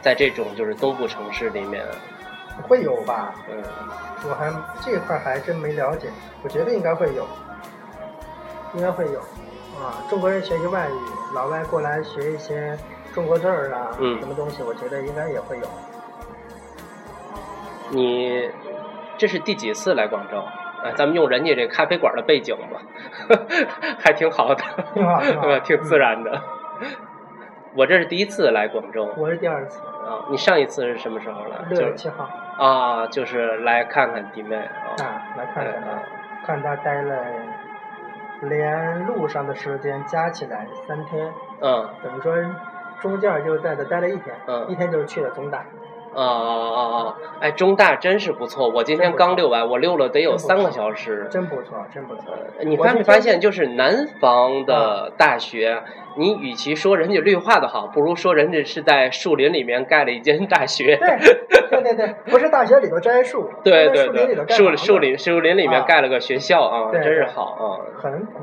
[0.00, 1.84] 在这种就是东部城市里面，
[2.68, 3.34] 会有吧？
[3.50, 3.62] 嗯
[4.24, 4.52] 我还
[4.84, 6.06] 这一块还真没了解，
[6.44, 7.26] 我觉得应该会有，
[8.74, 9.18] 应该会有
[9.80, 9.98] 啊。
[10.08, 12.78] 中国人学习外语，老外过来学一些
[13.12, 15.64] 中国字儿啊，嗯什么东西，我觉得应该也会有。
[17.90, 18.48] 你
[19.18, 20.44] 这是第几次来广州？
[20.84, 22.80] 啊，咱们用人家这咖啡馆的背景吧，
[23.98, 24.62] 还挺好的，
[24.94, 25.58] 挺好 挺好？
[25.60, 26.40] 挺自然的。
[27.74, 31.56] 我这是第一次来广州我是第二次，啊，你上一次是什么时候来？
[31.70, 34.92] 就是六月七号啊，就是来看看弟妹啊。
[35.02, 36.02] 啊，来看看啊，
[36.44, 37.16] 看他待了，
[38.42, 42.36] 连路上的时间加起来三天，嗯等于说
[43.00, 45.64] 中间就在这待了一天，嗯一天就是去了总打，
[46.14, 47.16] 啊啊啊！
[47.40, 51.26] 哎，中大真是不错，我今天刚溜完，我溜了得有三个小时。
[51.30, 52.24] 真不错，真不错。
[52.64, 55.82] 你发没发现，就是南方的大学，
[56.16, 60.96] 你与其说人家绿化的好，不如说人家是在树林里面盖了一间大学。
[60.96, 61.18] 对
[61.70, 67.64] 对对对，不是大学里头栽树，对对对，树树林树林里面盖了个学校啊，真是好啊。
[68.00, 68.40] 很古。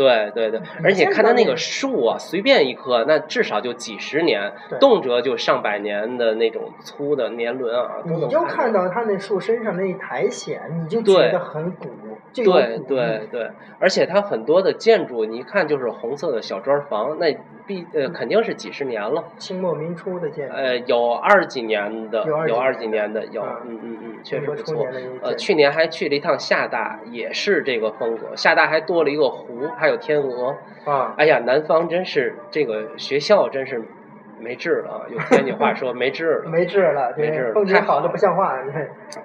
[0.00, 7.96] 对对对，而且看它那个树啊，随便一棵，那至少就几十年，动辄就上百年的那种粗的年轮啊。
[8.06, 11.88] 你就看到它那树身上那一苔藓，你就觉得很古。
[12.34, 19.24] 对对对，而且它很多的建筑，你一看就是红色的小砖房，那必呃肯定是几十年了。
[19.36, 20.54] 清末民初的建筑。
[20.54, 24.86] 呃，有二十几年的，有二十几年的，有，嗯嗯嗯，确实不错。
[25.22, 28.36] 呃，去年还去了一趟厦大，也是这个风格。
[28.36, 30.56] 厦大还多了一个湖，还有天鹅。
[30.84, 31.14] 啊。
[31.16, 33.82] 哎呀，南方真是这个学校真是
[34.38, 36.50] 没治了，用 天津话说没治了。
[36.50, 38.56] 没治了，没治了，太好的不像话。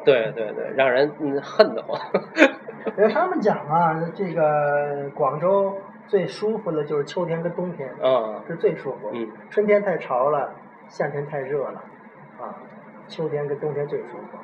[0.03, 1.99] 对对对，让人恨得慌。
[2.85, 5.75] 因 为他们讲啊，这个广州
[6.07, 9.09] 最舒服的就是秋天跟冬天，嗯，是最舒服。
[9.13, 10.51] 嗯，春天太潮了，
[10.87, 11.81] 夏天太热了，
[12.39, 12.53] 啊，
[13.07, 14.37] 秋天跟冬天最舒服。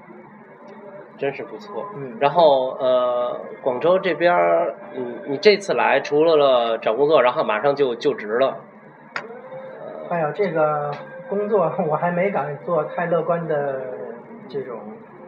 [1.17, 1.85] 真是不错。
[1.95, 2.17] 嗯。
[2.19, 8.57] 然后呃，广州这边儿，嗯，你这次来除了了找工作，然后马上就就职了。
[10.09, 10.89] 哎呀，这个
[11.29, 13.81] 工作我还没敢做太乐观的
[14.49, 14.79] 这种。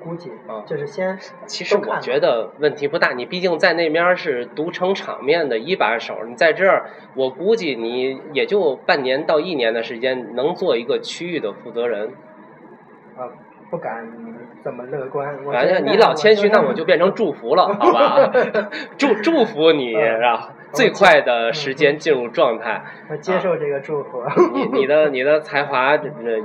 [0.03, 1.17] 估计啊，就是先。
[1.45, 12.09] 其实我觉得问题不大，你毕竟在那边是独撑场面的一把手，你在这儿，我估计你也就半年到一年的时间，能做一个区域的负责人。
[13.15, 13.29] 啊，
[13.69, 14.05] 不敢
[14.63, 15.38] 这么乐观。
[15.52, 18.32] 反正你老谦虚，那我就变成祝福了，好吧？
[18.97, 20.49] 祝祝福你然后？
[20.73, 24.23] 最快的时间进入状态，我接受这个祝福。
[24.56, 25.95] 你你的你的才华，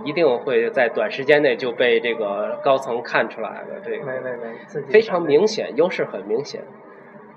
[0.04, 3.80] 一定会在短时间内就被这个高层看出来的。
[3.82, 6.62] 这个没没没，非常明显，优势很明显。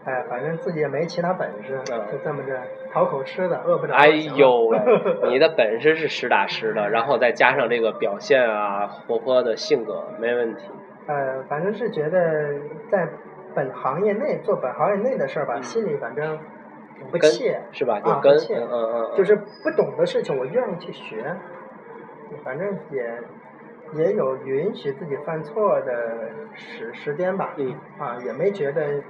[0.03, 1.79] 哎，反正自己也没其他本事，
[2.11, 2.59] 就这么着
[2.91, 3.93] 讨口吃的，饿不着。
[3.93, 4.79] 哎呦喂，
[5.29, 10.63] 你的本事是实打实的，然后再加上这个表现啊，活泼的性格，没问题。
[11.07, 12.53] 呃，反正是觉得
[12.89, 13.09] 在
[13.53, 16.39] 本行业内做本行业内的事儿吧，心里反正。
[17.11, 17.99] 不怯是吧？
[18.03, 21.35] 啊，不怯，嗯嗯，就是不懂的事情，我愿意去学，
[22.43, 23.19] 反正也
[23.95, 27.55] 也有允许自己犯错的时时间吧。
[27.57, 29.01] 嗯，啊，也没觉得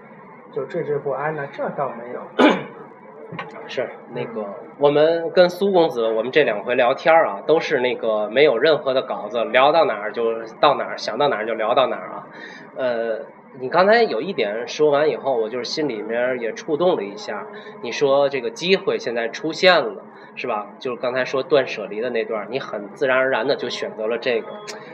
[0.53, 2.21] 就惴惴不安呢，这倒没有。
[3.67, 4.45] 是那个，
[4.77, 12.27] 我们跟苏公子，我们这两回聊天啊，都是那个没有任何的稿子，聊到哪儿就到哪儿，想到哪儿就聊到哪儿啊，
[12.75, 13.19] 呃。
[13.59, 17.45] 你刚才有一点说完以后，我就是心里面也触动了一下。
[17.81, 20.67] 你说这个机会现在出现了，是吧？
[20.79, 24.47] 就是刚才说断舍离的那段，你很自然而然的就选择了这个。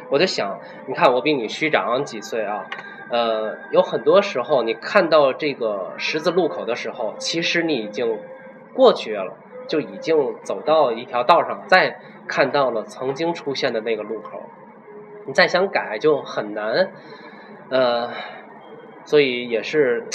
[0.09, 2.65] 我就想，你看我比你虚长几岁啊，
[3.09, 8.19] 呃，有很多时候你看到这个十字路口的时候，其实你已经
[8.73, 14.43] 过去了，就已经走到一条道上，再看到了曾经出现的那个路口，
[15.25, 16.91] 你再想改就很难，
[17.69, 18.09] 呃。
[19.05, 20.05] 所以也是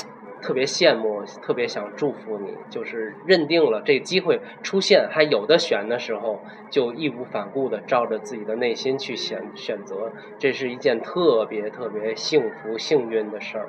[0.43, 13.67] 特别羡慕，特别想祝福你，就是认定了这机会出现还有的选的时候，就义无反顾的照着自己的内心去选选择，这是一件特别特别幸福幸运的事儿。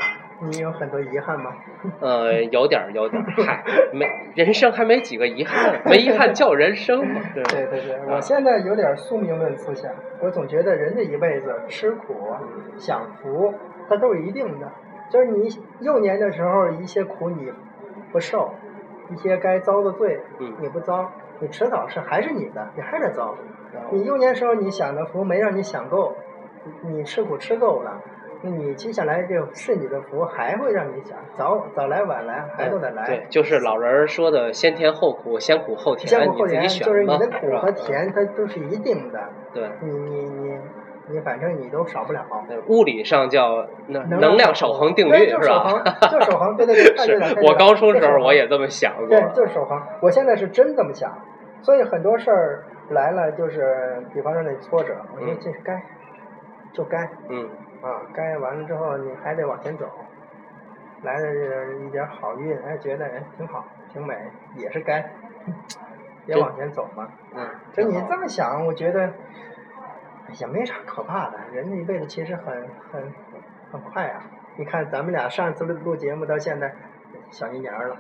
[0.50, 1.52] 你有很多遗憾吗？
[2.02, 3.32] 呃，有点儿，有点儿。
[3.46, 4.06] 嗨，没
[4.36, 7.22] 人生还没几个遗憾，没遗憾叫人生嘛。
[7.34, 12.16] 对对对，我现在有点宿命论思想，我总觉得人这一辈子吃苦
[12.78, 13.54] 享福，
[13.88, 14.70] 它都是一定的。
[15.10, 15.48] 就是你
[15.80, 17.52] 幼年的时候，一些苦你
[18.12, 18.52] 不受，
[19.10, 20.20] 一些该遭的罪
[20.60, 23.36] 你不遭，你迟早是还是你的，你还得遭。
[23.92, 26.16] 你幼年时候你享的福没让你享够，
[26.82, 28.02] 你吃苦吃够了，
[28.42, 33.06] 那你接下来就是你的福还会让你享，早早来晚来还都得来。
[33.06, 39.30] 对，就是老人说的先甜后苦，先苦后甜，先苦后甜就是你的苦和甜，它都是一定的。
[39.54, 40.58] 对，你你你。
[41.08, 42.26] 你反正你都少不了，
[42.68, 45.84] 物理上叫能能量守恒定律是吧？
[46.10, 49.08] 就守恒，对对对，是我高中时候我也这么想过。
[49.08, 49.82] 对，就是守恒。
[50.02, 51.12] 我现在是真这么想，
[51.62, 55.84] 所以很多事儿来了，就是比方说那挫折，我觉得这是该，
[56.72, 57.10] 就该。
[57.28, 57.50] 嗯。
[57.82, 59.86] 啊，该完了之后你还得往前走，
[61.02, 61.28] 来了
[61.86, 64.16] 一点好运，哎，觉得哎挺好，挺美，
[64.56, 65.12] 也是该，
[66.28, 67.10] 也往前走嘛。
[67.36, 67.46] 嗯。
[67.74, 69.10] 就你这么想，我觉得。
[70.40, 72.46] 也没啥可怕的，人这一辈子其实很
[72.92, 73.14] 很
[73.72, 74.24] 很快啊！
[74.56, 76.74] 你看咱们俩上次录录节目到现在
[77.32, 77.98] 小一年了，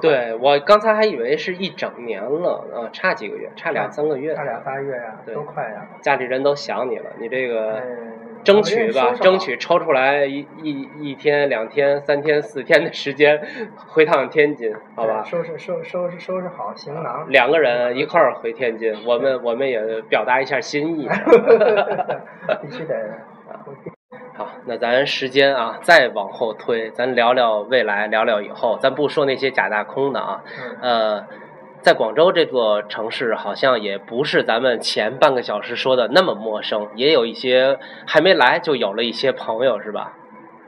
[0.00, 5.86] 对我刚才还以为是一整年了，呃，差几个月，差两三个月，差俩仨月呀，啊多快呀！
[6.00, 8.12] 家里人都想你了，你这个嗯
[8.42, 13.40] 争取吧，争取抽出来一一一天、两天、三天、四天的时间
[13.88, 15.22] 回趟天津，好吧？
[15.24, 21.08] 收拾收收拾收拾好行囊，两个人一块儿回天津，我们我们也表达一下心意。
[22.62, 22.94] 必须得。
[24.34, 30.42] 好，那咱时间啊再往后推，咱聊聊未来，聊聊以后，咱不说那些假大空的啊。
[30.80, 31.26] 嗯，呃，
[31.82, 40.12] 在广州这座城市，好像也不是咱们前半个小时说的那么陌生，也有一些还没来就有了一些朋友，是吧？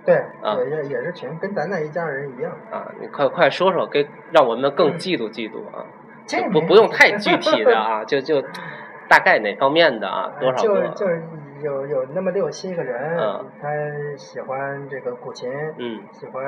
[0.04, 2.50] 对，啊也也也是群，跟咱那一家人一样。
[2.70, 5.86] 啊，你快快说说，给让我们更嫉妒嫉妒啊！
[6.26, 8.42] 这不不用太具体的啊，就就
[9.08, 10.58] 大概哪方面的啊，多少个？
[10.62, 11.22] 就是就是
[11.62, 13.68] 有有那么六七个人，嗯他
[14.16, 16.42] 喜欢这个古琴，嗯喜欢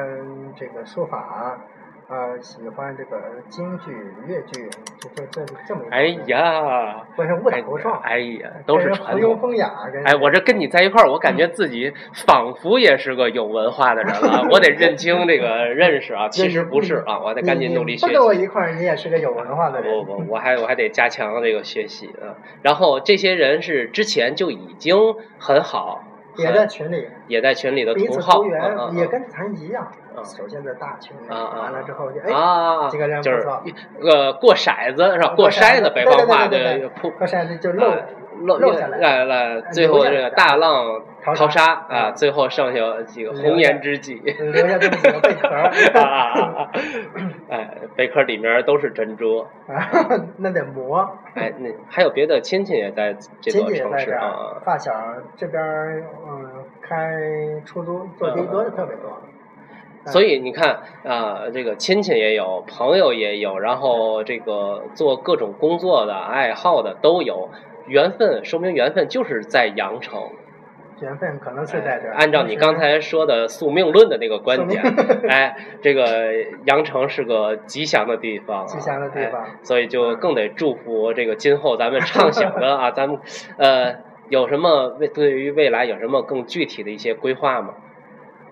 [0.57, 1.59] 这个书法，
[2.07, 3.91] 呃，喜欢这个京剧、
[4.27, 4.69] 越剧，
[5.01, 9.39] 就就这这么一个哎呀，不是误打误撞，哎呀，都是传统。
[9.39, 11.93] 风雅，跟哎，我这跟你在一块儿，我感觉自己
[12.27, 14.47] 仿佛也是个有文化的人了。
[14.53, 18.35] 我得认清这个认识啊，其实不是啊，我得赶紧努力学习跟我。
[18.35, 20.05] 一块儿，你也是个有文化的人。
[20.05, 22.35] 不不，我还我还得加强这个学习啊。
[22.63, 24.97] 然后这些人是之前就已经
[25.39, 26.03] 很好，
[26.37, 29.91] 也在群里，也在群里的彼同好，此投缘嗯嗯，也跟咱一样。
[30.17, 30.25] 嗯。
[30.25, 33.63] 首先在大群里，完了之后就哎，啊，这个人不就是错
[34.03, 35.29] 呃过骰子是吧？
[35.29, 37.99] 过过筛子，北方话的过筛子就就漏啊
[38.47, 44.15] 漏漏下来来了，最后这个大浪淘淘沙啊，嗯最后剩下几个红颜知己。
[44.17, 45.71] 留下这么几个贝壳儿啊
[46.01, 46.71] 啊啊啊！
[47.49, 49.39] 哎，贝壳里面都是珍珠。
[49.39, 49.49] 啊，
[50.39, 51.19] 那得磨。
[51.35, 54.61] 哎，那还有别的亲戚也在这亲座城市啊，。
[54.65, 54.93] 发小
[55.37, 59.11] 这边儿嗯开出租做的哥的特别多。
[60.07, 67.49] 所以你看啊、这个亲戚也有，朋友也有，然后这个做各种工作的、爱好的都有。
[67.87, 70.21] 缘分说明缘分就是在阳城。
[71.01, 72.15] 缘分可能是在这儿。
[72.15, 74.81] 按照你刚才说的宿命论的那个观点，
[75.29, 76.33] 哎，这个
[76.67, 83.19] 阳城是个吉祥的地方啊，吉祥的地方哎所以就更得祝福这个今后咱们畅想的啊， 咱们
[83.59, 83.97] 呃
[84.29, 87.75] 有什么未对于未来有什么更具体的一些规划吗？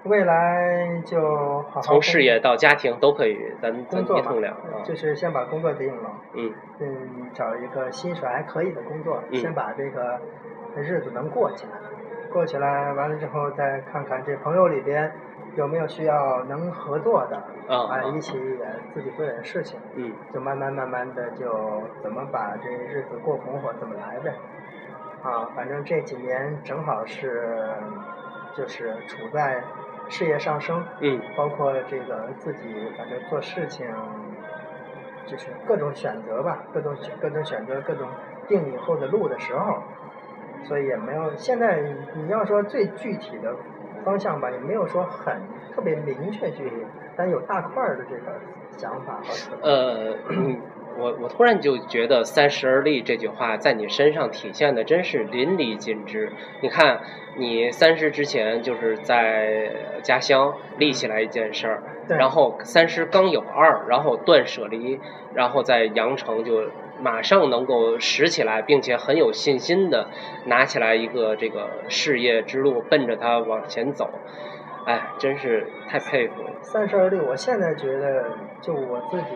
[0.05, 6.53] 未来就好好从事业到家庭都可以，咱咱工作嘛一通聊啊，就是先把工作定了，嗯。
[6.81, 9.39] 嗯，找一个薪水还可以的工作，嗯。
[9.39, 10.19] 先把这个
[10.75, 11.79] 日子能过起来，
[12.33, 15.13] 过起来完了之后再看看这朋友里边
[15.55, 17.37] 有没有需要能合作的，
[17.69, 20.13] 啊啊，一起也自己做点事情，嗯。
[20.35, 24.35] 就慢慢慢慢的就怎么把这日子过红火怎么来呗，
[25.23, 27.71] 啊，反正这几年正好是
[28.57, 29.63] 就是处在
[30.09, 31.21] 事业上升，嗯。
[31.37, 33.87] 包括这个自己反正做事情，
[35.27, 38.09] 就是各种选择吧，各种选各种选择，各种
[38.49, 39.83] 定以后的路的时候，
[40.65, 41.81] 所以也没有现在
[42.15, 43.55] 你要说最具体的
[44.05, 45.35] 方向吧，也没有说很
[45.75, 46.77] 特别明确具体，
[47.17, 48.33] 但有大块儿的这个
[48.77, 50.61] 想法和呃，嗯
[50.99, 56.32] 我我突然就觉得“三十而立”这句话在你身上体现的真是淋漓尽致。
[56.61, 57.01] 你看，
[57.36, 59.70] 你三十之前就是在
[60.03, 65.01] 家乡立起来一件事儿，对然后三十刚有二，然后断舍离，
[65.34, 66.70] 然后在阳城就
[67.01, 70.09] 马上能够拾起来，并且很有信心的
[70.47, 74.11] 拿起来一个这个事业之路，奔着它往前走。
[74.84, 76.51] 哎，真是太佩服了。
[76.61, 78.24] 三十而立，我现在觉得
[78.61, 79.28] 就我自己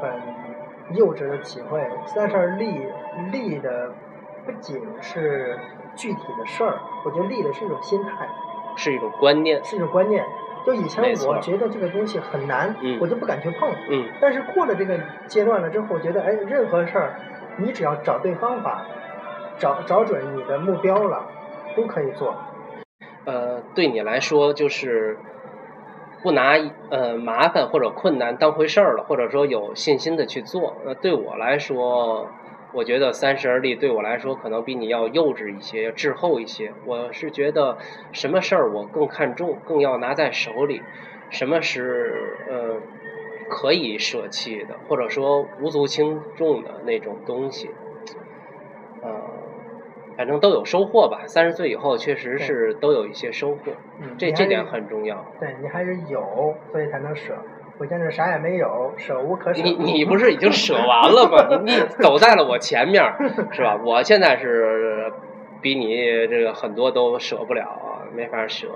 [0.00, 0.10] 很
[0.94, 2.80] 幼稚的体会，三十而立
[3.30, 3.92] 立的
[4.44, 5.58] 不仅是
[5.96, 8.28] 具体的事儿，我觉得立的是一种心态，
[8.76, 10.24] 是一种观念，是一种观念。
[10.66, 13.70] 就以前我觉得这个东西很难，嗯我就不敢去碰。
[13.88, 17.14] 嗯但是过了这个阶段了之后，我觉得哎，任何事儿，
[17.56, 18.84] 你只要找对方法，
[19.58, 21.24] 找找准你的目标了，
[21.74, 22.34] 都可以做。
[23.24, 25.16] 呃，对你来说就是
[26.22, 26.56] 不拿
[26.90, 30.76] 呃麻烦或者困难当回事儿了，或者说有信心的去做。
[30.84, 32.26] 那，对我来说，
[32.72, 36.72] 我觉得三十而立对我来说可能比你要幼稚一些，要滞后一些。
[36.86, 37.78] 我是觉得
[38.12, 40.82] 什么事儿我更看重，更要拿在手里，
[41.30, 42.12] 什么是
[42.48, 42.76] 呃
[43.48, 47.68] 可以舍弃的，或者说无足轻重的那种东西。
[50.20, 51.22] 呃，反正都有收获吧。
[51.26, 55.24] 三十岁以后，确实是都有一些收获，嗯，这这点很重要。
[55.40, 57.34] 对你还是有，所以才能舍。
[57.78, 59.62] 我现在啥也没有，舍无可舍。
[59.62, 61.62] 你你不是已经舍完了吗？
[61.64, 63.16] 你 你走在了我前面儿，
[63.50, 63.80] 是吧？
[63.82, 65.10] 我现在是
[65.62, 65.96] 比你
[66.28, 68.68] 这个很多都舍不了，没法舍。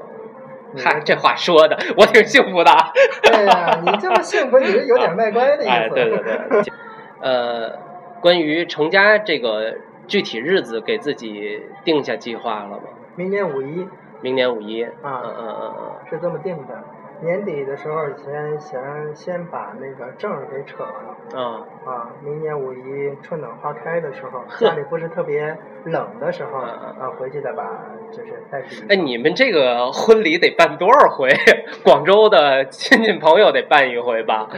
[0.82, 2.72] 嗨，这话说的，我挺幸福的。
[3.22, 5.70] 对呀，你这么幸福，你是有点卖乖的意思。
[5.70, 6.62] 哎，对对对。
[7.20, 7.78] 呃，
[8.22, 9.74] 关于成家这个
[10.06, 12.82] 具体日子，给自己定下计划了吗？
[13.16, 13.88] 明年五一。
[14.20, 14.82] 明年五一。
[14.82, 16.82] 啊，嗯嗯嗯嗯，是这么定的。
[17.20, 21.40] 年底的时候，先先先把那个证给扯了。
[21.40, 22.10] 啊啊！
[22.22, 27.62] 明年五一春暖花开的时候，家里不是特别冷的时候，啊，回去再把
[28.10, 28.84] 就是带去。
[28.88, 31.30] 哎，你们这个婚礼得办多少回？
[31.84, 34.48] 广州的亲戚朋友得办一回吧？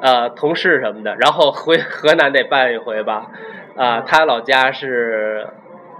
[0.00, 3.30] 呃，同事什么的，然后回河南得办一回吧？
[3.76, 5.48] 啊，他老家是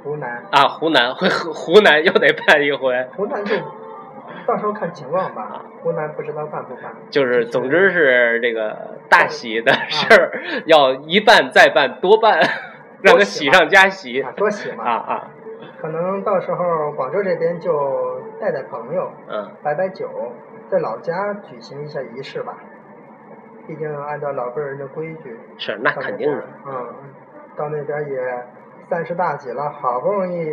[0.02, 0.44] 湖南。
[0.50, 3.06] 啊，湖南回湖湖南又得办一回。
[3.16, 3.56] 湖南就。
[4.44, 6.92] 到时候看情况吧，湖南不知道办不办。
[7.10, 10.32] 就是，总之是这个大喜的事儿，
[10.66, 12.40] 要一办再办多办，
[13.02, 14.20] 让他喜上加喜。
[14.36, 14.82] 多喜嘛！
[14.82, 15.30] 啊啊！
[15.80, 20.08] 可能到时候广州这边就带带朋友，嗯，摆摆酒，
[20.68, 22.56] 在老家举行一下仪式吧。
[23.68, 25.38] 毕竟按照老辈人的规矩。
[25.56, 26.42] 是，那肯定的。
[26.66, 26.94] 嗯，
[27.56, 28.44] 到那边也
[28.88, 30.46] 三十大几了，好不容易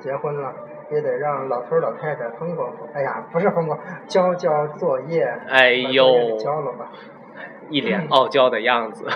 [0.00, 0.52] 结婚了。
[0.90, 3.76] 也得让老头老太太风光，哎呀，不是风光，
[4.06, 6.90] 交交作业，哎呦，交了吧。
[7.70, 9.06] 一脸傲娇的样子，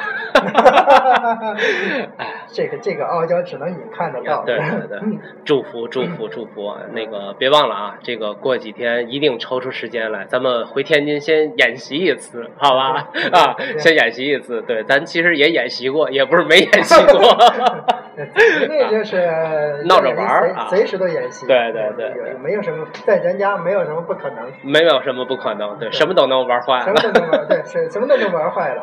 [2.17, 4.45] 哎，这个这个傲娇只能你看得到。
[4.45, 5.01] 对对对，
[5.45, 13.09] 祝福祝福祝福，那个别忘了啊，这个过几天一定抽出时间来，咱们回天津先演习一次，好吧？
[13.33, 14.63] 啊，先演习一次。
[14.63, 17.37] 对，咱其实也演习过，也不是没演习过。
[18.69, 21.47] 那就是 闹着玩儿啊，随时都演戏。
[21.47, 26.85] 对对对，没有什么在咱家没有什么不可能，没有什么不可能，对，什么都能玩坏了。
[26.85, 28.39] 什么都能玩，对，什什么都能玩。
[28.39, 28.83] 玩坏了，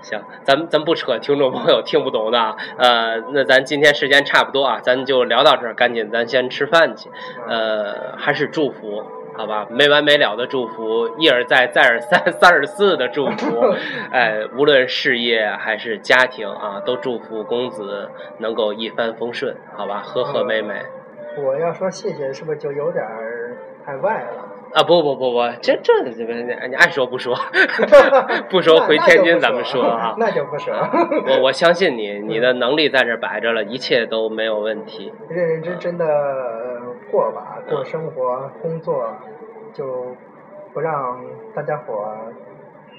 [0.00, 7.10] 行，咱咱不扯听众朋友听不懂的啊，呃，那咱今天时间差不多啊，咱就聊到这儿，赶紧咱先吃饭去，
[7.46, 9.04] 呃，还是祝福，
[9.36, 13.74] 好吧，没完没了的祝福，一而再，再而三， 三而四的祝福，
[14.12, 20.74] 哎，无论事业还是家庭啊，都祝福公子能够一帆风顺，好吧，和和美美。
[21.38, 23.04] 我要说谢谢，是不是就有点
[23.84, 24.42] 太外了？
[24.74, 26.24] 啊不不不不，这这这
[26.68, 27.36] 你爱说不说，
[28.50, 30.74] 不说回天津咱们说啊，那就不说。
[30.74, 35.12] 我我相信你，你的能力在这摆着了，一切都没有问题。
[35.28, 36.04] 认认真真的
[37.10, 39.06] 过吧，过生活工作，
[39.72, 40.06] 就
[40.72, 41.20] 不让
[41.54, 42.08] 大家伙。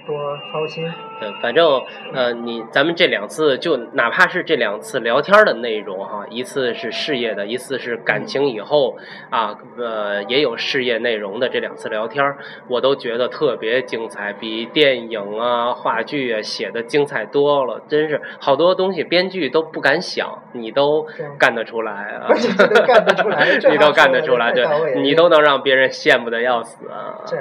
[0.07, 0.91] 多操心。
[1.19, 1.81] 嗯，反正
[2.13, 8.95] 呃，你咱们这两次就哪怕是这两次聊天的内容哈，一次是事业的，一次是感情以后
[9.31, 12.23] 啊，呃，也有事业内容的这两次聊天，
[12.67, 17.81] 我都觉得特别精彩，比电影啊、话剧啊写的精彩多了。
[17.87, 21.07] 真是好多东西编剧都不敢想，你都
[21.39, 21.91] 干得出来
[22.21, 22.27] 啊！
[22.31, 27.25] 你都干得出来， 你都干得出来，对，你都能让别人羡慕的要死啊！
[27.25, 27.35] 这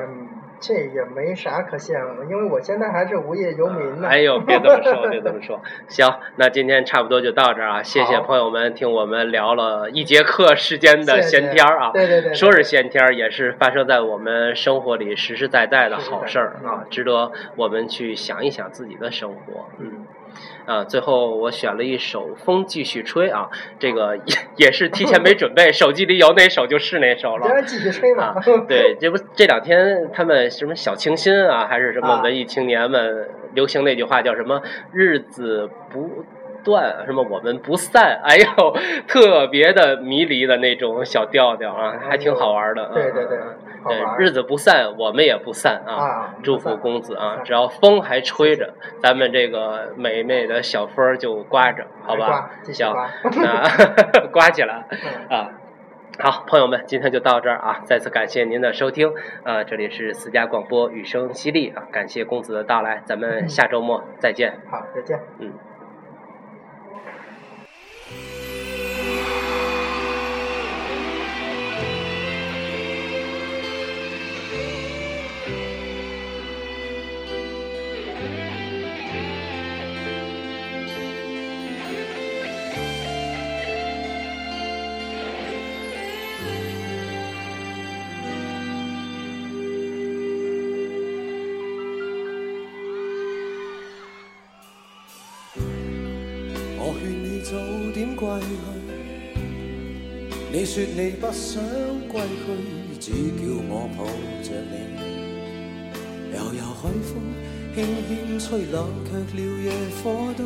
[0.94, 4.08] 也没啥可羡慕，因为我现在还是无业游民呢。
[4.08, 5.60] 哎呦，别这么说， 别这么说。
[5.88, 11.90] 行，那今天差不多就到这儿啊，谢谢朋友们听我们聊了一节课时间的闲天儿啊。
[11.92, 12.34] 对对对。
[12.34, 19.66] 说是闲天儿，也是发生在我们生活里实实在在的好事儿啊，值得我们去想一想自己的生活。
[19.78, 20.06] 嗯。
[20.66, 24.34] 啊，最后我选了一首《风继续吹》啊，这个也
[24.66, 27.46] 也是提前没准备，手机里有哪首就是哪首了。
[27.66, 28.34] 继续吹嘛。
[28.68, 34.60] 对，这不这两天他们什么小清新啊，还是什么文艺青年们流行那句话叫什么
[34.92, 36.24] “日子不”。
[36.66, 42.88] 断什么我们不散，哎呦，特别的迷离的那种小调调啊，还挺好玩的。
[42.92, 46.34] 对对对，对日子不散，我们也不散啊！
[46.42, 52.50] 祝福公子啊，只要风还吹着，咱们这个美美的小风就刮着，好吧？
[52.64, 52.92] 行，
[53.36, 54.84] 那 刮起来
[55.30, 55.50] 啊！
[56.18, 57.82] 好，朋友们，今天就到这儿啊！
[57.84, 59.12] 再次感谢您的收听
[59.44, 59.62] 啊！
[59.62, 61.86] 这里是私家广播，雨声淅沥啊！
[61.92, 64.58] 感谢公子的到来，咱们下周末再见。
[64.68, 65.20] 好，再见。
[65.38, 65.52] 嗯。
[100.76, 101.64] 说你不想
[102.06, 104.04] 归去，只叫我抱
[104.42, 104.74] 着你。
[106.34, 107.08] 悠悠海风
[107.74, 109.72] 轻轻吹，冷却了野
[110.04, 110.04] 火
[110.36, 110.44] 堆。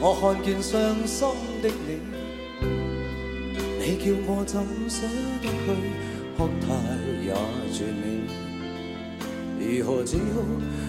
[0.00, 0.74] 我看见伤
[1.06, 1.28] 心
[1.62, 2.02] 的你，
[3.78, 4.58] 你叫我怎
[4.90, 5.06] 舍
[5.42, 5.66] 得去？
[6.36, 6.66] 哭太
[7.22, 7.30] 也
[7.72, 8.02] 绝美。
[9.60, 10.42] 如何只好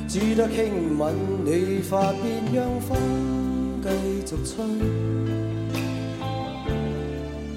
[0.07, 1.13] 只得轻吻
[1.45, 2.97] 你发边，让风
[3.83, 3.87] 继
[4.25, 4.65] 续吹，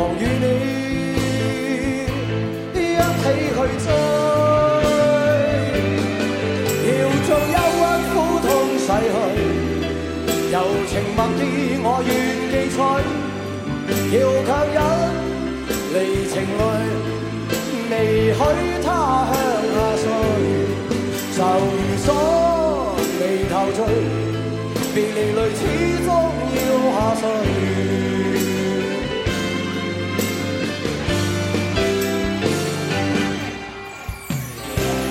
[0.00, 0.44] 何妨与你
[2.72, 2.74] 一
[3.20, 3.86] 起去追？
[6.88, 6.90] 要
[7.28, 8.48] 将忧郁苦痛
[8.78, 9.12] 洗去，
[10.50, 10.56] 柔
[10.88, 11.44] 情蜜意
[11.84, 12.10] 我愿
[12.50, 12.76] 记取，
[14.16, 14.78] 要强忍。
[15.92, 15.94] 离
[16.30, 16.62] 情泪，
[17.90, 17.92] 未
[18.32, 18.38] 许
[18.82, 18.88] 他
[19.28, 19.32] 向
[19.74, 20.02] 下垂，
[21.36, 21.38] 愁
[21.76, 22.08] 如锁，
[23.18, 23.78] 眉头聚，
[24.94, 25.60] 别离泪始
[26.06, 26.08] 终
[26.56, 26.58] 要
[26.94, 27.22] 下垂。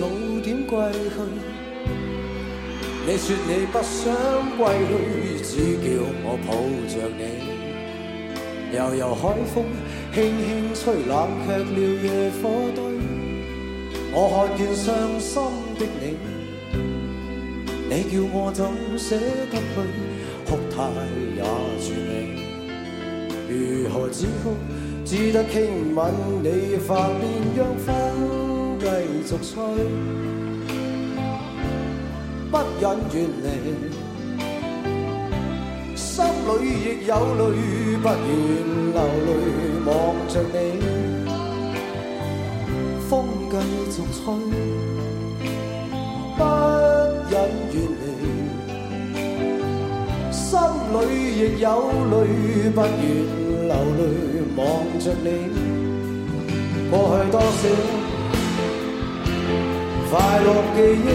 [0.00, 0.06] 早
[0.42, 1.14] 点归去，
[3.06, 4.00] 你说你不想
[4.56, 4.90] 归去，
[5.44, 5.86] 只叫
[6.24, 6.48] 我抱
[6.88, 7.22] 着你。
[8.74, 9.22] 悠悠海
[9.52, 9.54] 风
[10.14, 11.12] 轻轻吹，冷
[11.44, 12.08] 却了野
[12.40, 12.42] 火
[12.74, 12.80] 堆。
[14.12, 14.88] 我看见伤
[15.20, 15.34] 心
[15.78, 16.02] 的你，
[17.90, 18.64] 你叫我怎
[18.98, 19.06] 舍
[19.52, 19.76] 得去？
[20.46, 20.74] 哭太
[21.36, 21.38] 也
[21.78, 22.10] 绝美，
[23.50, 23.52] 如
[23.90, 24.56] 何止哭？
[25.04, 25.98] 只得轻吻
[26.42, 26.88] 你发
[27.18, 27.20] 边，
[27.54, 28.49] 让风。
[28.80, 28.86] 继
[29.26, 29.54] 续吹，
[32.50, 33.46] 不忍远离，
[35.94, 36.50] 心里
[36.82, 37.40] 亦有泪，
[38.02, 38.28] 不愿
[38.94, 39.28] 流泪
[39.84, 39.88] 望
[40.28, 40.56] 着你。
[43.08, 43.10] 风
[43.50, 43.54] 继
[43.90, 44.18] 续吹，
[46.38, 46.40] 不
[47.30, 47.32] 忍
[47.72, 48.02] 远离，
[50.32, 50.42] 心
[50.94, 50.96] 里
[51.36, 51.66] 亦有
[52.10, 52.12] 泪，
[52.74, 52.88] 不愿
[53.68, 54.00] 流泪
[54.56, 54.58] 望
[54.98, 55.26] 着你。
[56.90, 57.40] 过去多少？
[60.10, 61.08] 快乐记忆，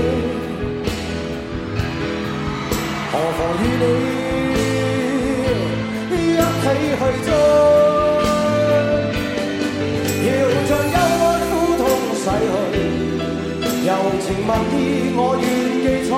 [3.12, 3.84] 何妨与你
[6.16, 6.64] 一起
[6.96, 7.30] 去追？
[10.24, 10.32] 要
[10.70, 11.84] 将忧郁苦痛
[12.16, 12.56] 洗去，
[13.86, 13.90] 柔
[14.24, 14.74] 情蜜意
[15.18, 15.46] 我愿
[15.84, 16.10] 记取，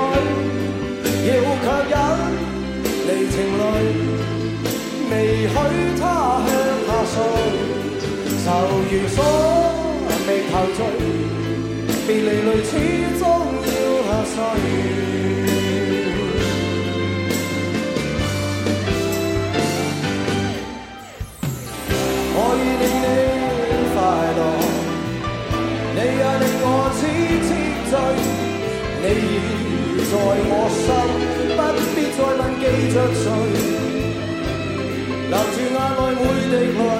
[1.25, 1.29] 要
[1.65, 1.93] 强忍
[3.07, 3.65] 离情泪，
[5.09, 5.11] 未
[5.49, 5.51] 许
[5.99, 6.01] 他
[6.45, 6.47] 向
[6.85, 7.15] 下垂，
[8.45, 8.45] 愁
[8.91, 9.17] 如锁，
[10.27, 10.79] 眉头聚。
[12.07, 12.71] 别离泪始
[13.19, 13.21] 终
[13.67, 13.69] 要
[14.07, 14.35] 下垂，
[22.33, 23.05] 我已令你
[23.91, 23.95] 快
[24.37, 24.39] 乐，
[25.95, 26.99] 你也令我痴
[27.43, 27.49] 痴
[27.91, 27.91] 醉，
[29.03, 29.35] 你已
[30.07, 30.09] 在
[30.47, 30.87] 我心，
[31.57, 31.59] 不
[31.91, 33.27] 必再问记着谁，
[35.27, 36.95] 留住眼内每滴泪，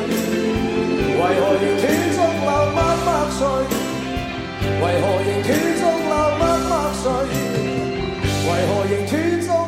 [1.15, 3.39] 为何仍断续流默默碎
[4.81, 7.03] 为何仍断续流默默垂
[8.47, 9.11] 为何仍断
[9.41, 9.66] 续